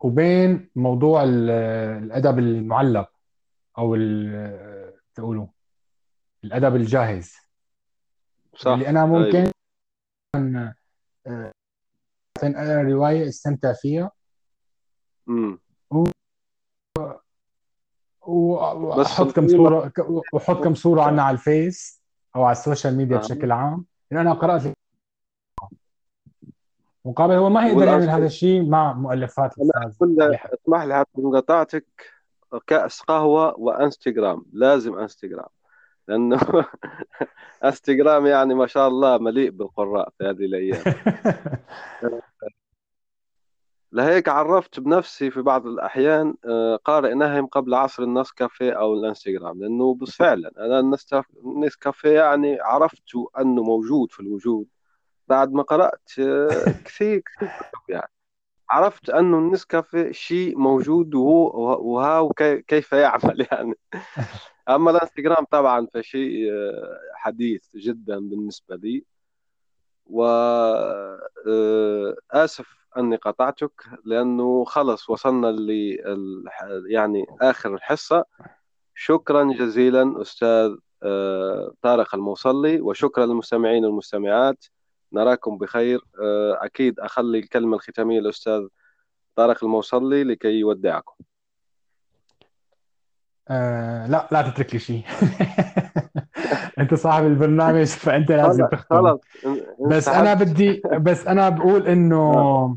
وبين 0.00 0.70
موضوع 0.76 1.22
ال- 1.24 1.50
الأدب 2.04 2.38
المعلق 2.38 3.10
أو 3.78 3.96
تقولوا 5.14 5.46
الأدب 6.44 6.76
الجاهز. 6.76 7.34
صح. 8.56 8.70
اللي 8.70 8.88
أنا 8.88 9.00
أيوة. 9.04 9.18
ممكن 9.18 9.52
آه، 11.26 11.52
اقرا 12.42 12.82
رواية 12.82 13.28
أستمتع 13.28 13.72
فيها. 13.72 14.10
امم 15.28 15.58
وأحط 18.26 19.32
كم 19.32 19.48
صوره 19.48 19.92
وأحط 20.32 20.64
كم 20.64 20.74
صورة 20.74 21.02
عنها 21.02 21.24
على 21.24 21.34
الفيس 21.34 22.02
أو 22.36 22.44
على 22.44 22.52
ال 22.52 22.58
social 22.58 22.96
media 22.96 23.16
آه. 23.16 23.20
بشكل 23.20 23.52
عام. 23.52 23.84
لأن 24.10 24.20
أنا 24.20 24.32
قرأت 24.32 24.62
مقابل 27.04 27.34
هو 27.34 27.50
ما 27.50 27.66
يقدر 27.66 27.86
يعمل 27.86 28.10
هذا 28.10 28.26
الشيء 28.26 28.62
مع 28.68 28.92
مؤلفات 28.92 29.54
الأستاذ 29.58 30.38
اسمح 30.54 30.84
لي 30.84 31.04
مقاطعتك 31.14 31.86
كأس 32.66 33.00
قهوة 33.00 33.60
وإنستغرام. 33.60 34.44
لازم 34.52 34.98
إنستغرام 34.98 35.48
لأنه 36.08 36.40
إنستغرام 37.64 38.26
يعني 38.26 38.54
ما 38.54 38.66
شاء 38.66 38.88
الله 38.88 39.18
مليء 39.18 39.50
بالقراء 39.50 40.08
في 40.18 40.24
هذه 40.24 40.44
الأيام. 40.44 40.82
لهيك 43.96 44.28
عرفت 44.28 44.80
بنفسي 44.80 45.30
في 45.30 45.42
بعض 45.42 45.66
الأحيان 45.66 46.34
آه، 46.44 46.76
قارئ 46.76 47.14
نهم 47.14 47.46
قبل 47.46 47.74
عصر 47.74 48.02
النسكافيه 48.02 48.72
أو 48.72 48.94
الإنستغرام 48.94 49.60
لأنه 49.62 49.94
بس 49.94 50.10
فعلا 50.10 50.52
أنا 50.58 50.96
النسكافيه 51.44 52.20
يعني 52.20 52.60
عرفت 52.60 53.10
أنه 53.38 53.62
موجود 53.62 54.12
في 54.12 54.20
الوجود 54.20 54.66
بعد 55.28 55.52
ما 55.52 55.62
قرأت 55.62 56.10
آه، 56.18 56.48
كثير 56.86 57.22
كثير 57.36 57.48
يعني. 57.88 58.10
عرفت 58.70 59.10
أنه 59.10 59.38
النسكافيه 59.38 60.12
شيء 60.12 60.58
موجود 60.58 61.14
وهو 61.14 61.94
وها 61.94 62.28
كيف 62.68 62.92
يعمل 62.92 63.46
يعني. 63.52 63.74
أما 64.68 64.90
الإنستغرام 64.90 65.44
طبعا 65.50 65.86
فشيء 65.94 66.52
آه، 66.52 67.00
حديث 67.14 67.76
جدا 67.76 68.18
بالنسبة 68.18 68.76
لي. 68.76 69.04
وآسف 70.06 71.26
أني 72.98 73.16
قطعتك 73.16 73.82
لأنه 74.04 74.64
خلص 74.64 75.10
وصلنا 75.10 75.46
ل 75.46 75.70
يعني 76.88 77.26
آخر 77.40 77.74
الحصة. 77.74 78.24
شكرا 78.94 79.44
جزيلا 79.44 80.22
أستاذ 80.22 80.76
آه، 81.02 81.72
طارق 81.82 82.14
الموصلي 82.14 82.80
وشكرا 82.80 83.26
للمستمعين 83.26 83.84
والمستمعات. 83.84 84.64
نراكم 85.12 85.58
بخير. 85.58 86.00
آه، 86.22 86.58
أكيد 86.64 87.00
أخلي 87.00 87.38
الكلمة 87.38 87.76
الختامية 87.76 88.20
للأستاذ 88.20 88.66
طارق 89.36 89.64
الموصلي 89.64 90.24
لكي 90.24 90.48
يودعكم. 90.48 91.14
آه 93.48 94.06
لا 94.06 94.28
لا 94.32 94.50
تترك 94.50 94.74
لي 94.74 94.80
شيء. 94.80 95.02
أنت 96.78 96.94
صاحب 96.94 97.24
البرنامج 97.24 97.86
فأنت 97.86 98.30
لازم 98.30 98.66
تختار 98.66 99.18
بس 99.90 100.08
أنا 100.08 100.34
بدي 100.34 100.82
بس 101.00 101.26
أنا 101.26 101.48
بقول 101.48 101.86
إنه 101.86 102.76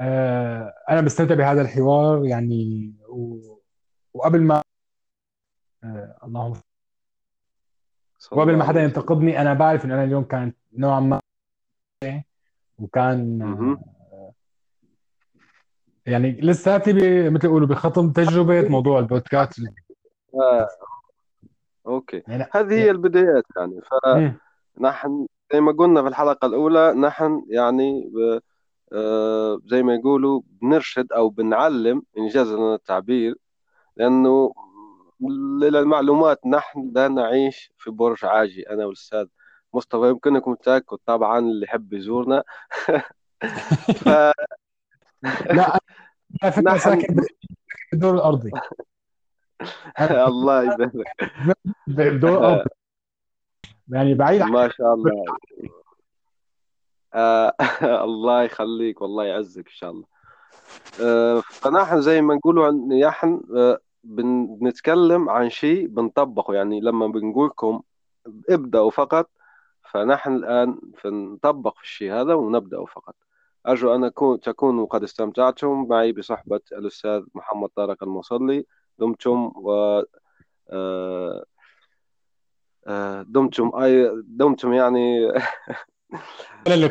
آه. 0.00 0.74
أنا 0.90 1.00
بستمتع 1.00 1.34
بهذا 1.34 1.62
الحوار 1.62 2.24
يعني 2.24 2.92
و... 3.08 3.38
وقبل 4.14 4.42
ما 4.42 4.62
آه 5.84 6.18
اللهم 6.24 6.52
وقبل 8.32 8.56
ما 8.56 8.64
حدا 8.64 8.82
ينتقدني 8.82 9.40
أنا 9.40 9.54
بعرف 9.54 9.84
انه 9.84 9.94
أنا 9.94 10.04
اليوم 10.04 10.24
كانت 10.24 10.56
نوعا 10.72 11.00
ما 11.00 11.20
وكان 12.78 13.42
آه 13.42 14.32
يعني 16.06 16.32
لساتي 16.40 16.92
مثل 17.30 17.46
يقولوا 17.46 17.68
بخطم 17.68 18.12
تجربة 18.12 18.68
موضوع 18.68 18.98
البودكاست. 18.98 19.60
آه. 20.34 20.68
أوكي. 21.86 22.22
يعني 22.28 22.46
هذه 22.52 22.74
هي 22.74 22.90
البدايات 22.90 23.44
يعني. 23.56 23.80
فنحن 24.78 25.26
زي 25.52 25.60
ما 25.60 25.72
قلنا 25.72 26.02
في 26.02 26.08
الحلقة 26.08 26.46
الأولى 26.46 26.92
نحن 26.92 27.44
يعني 27.48 28.10
ب... 28.14 28.40
آه، 28.94 29.60
زي 29.66 29.82
ما 29.82 29.94
يقولوا 29.94 30.42
بنرشد 30.62 31.12
أو 31.12 31.28
بنعلم 31.28 32.02
إنجاز 32.18 32.48
التعبير 32.52 33.34
لأنه 33.96 34.52
للمعلومات 35.60 36.46
نحن 36.46 36.92
لا 36.94 37.08
نعيش 37.08 37.72
في 37.78 37.90
برج 37.90 38.24
عاجي. 38.24 38.70
أنا 38.70 38.84
والأستاذ 38.84 39.26
مصطفى 39.74 40.08
يمكنكم 40.08 40.52
التأكد 40.52 40.96
طبعا 41.06 41.38
اللي 41.38 41.64
يحب 41.64 41.92
يزورنا. 41.92 42.42
ف... 44.04 44.08
لا 45.50 45.78
أنا 46.42 46.50
فكرة 46.50 46.76
ساكن 46.76 47.16
بالدور 47.92 48.14
الأرضي. 48.14 48.50
الله 50.30 50.62
يبارك. 50.62 50.92
بالدور 51.86 52.38
الأرضي. 52.38 52.70
يعني 53.88 54.14
بعيد 54.14 54.42
ما 54.42 54.68
شاء 54.68 54.94
الله. 54.94 55.24
الله 58.06 58.42
يخليك 58.42 59.02
والله 59.02 59.24
يعزك 59.24 59.66
إن 59.66 59.74
شاء 59.74 59.90
الله. 59.90 60.04
آه 61.00 61.40
فنحن 61.40 62.00
زي 62.00 62.20
ما 62.20 62.34
نقولوا 62.34 62.70
نحن 63.08 63.40
آه 63.56 63.78
بنتكلم 64.04 65.30
عن 65.30 65.50
شيء 65.50 65.86
بنطبقه. 65.86 66.54
يعني 66.54 66.80
لما 66.80 67.06
بنقول 67.06 67.46
لكم 67.48 67.82
ابدأوا 68.50 68.90
فقط 68.90 69.30
فنحن 69.92 70.34
الآن 70.34 70.80
فنطبق 70.98 71.76
في 71.76 71.82
الشيء 71.82 72.12
هذا 72.12 72.34
ونبدأ 72.34 72.84
فقط. 72.84 73.14
أرجو 73.66 73.94
أن 73.94 74.12
تكونوا 74.42 74.86
قد 74.86 75.02
استمتعتم 75.02 75.86
معي 75.88 76.12
بصحبة 76.12 76.60
الأستاذ 76.72 77.24
محمد 77.34 77.68
طارق 77.68 78.02
المصلي 78.02 78.66
دمتم 78.98 79.52
و 79.56 80.02
آه، 80.70 81.44
آه، 82.86 83.22
دمتم 83.22 83.70
أي 83.76 84.10
دمتم 84.24 84.72
يعني 84.72 85.32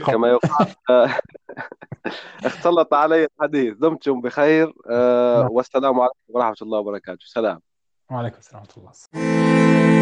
كما 0.05 0.28
يقال 0.28 0.76
اختلط 2.45 2.93
علي 2.93 3.26
الحديث. 3.26 3.74
دمتم 3.74 4.22
بخير 4.22 4.74
آه،. 4.89 5.47
والسلام 5.51 5.99
عليكم 5.99 6.16
ورحمة 6.28 6.55
الله 6.61 6.80
وبركاته. 6.80 7.26
سلام. 7.26 7.61
وعليكم 8.11 8.38
السلام 8.38 8.64
ورحمة 8.64 8.91
الله. 9.14 9.93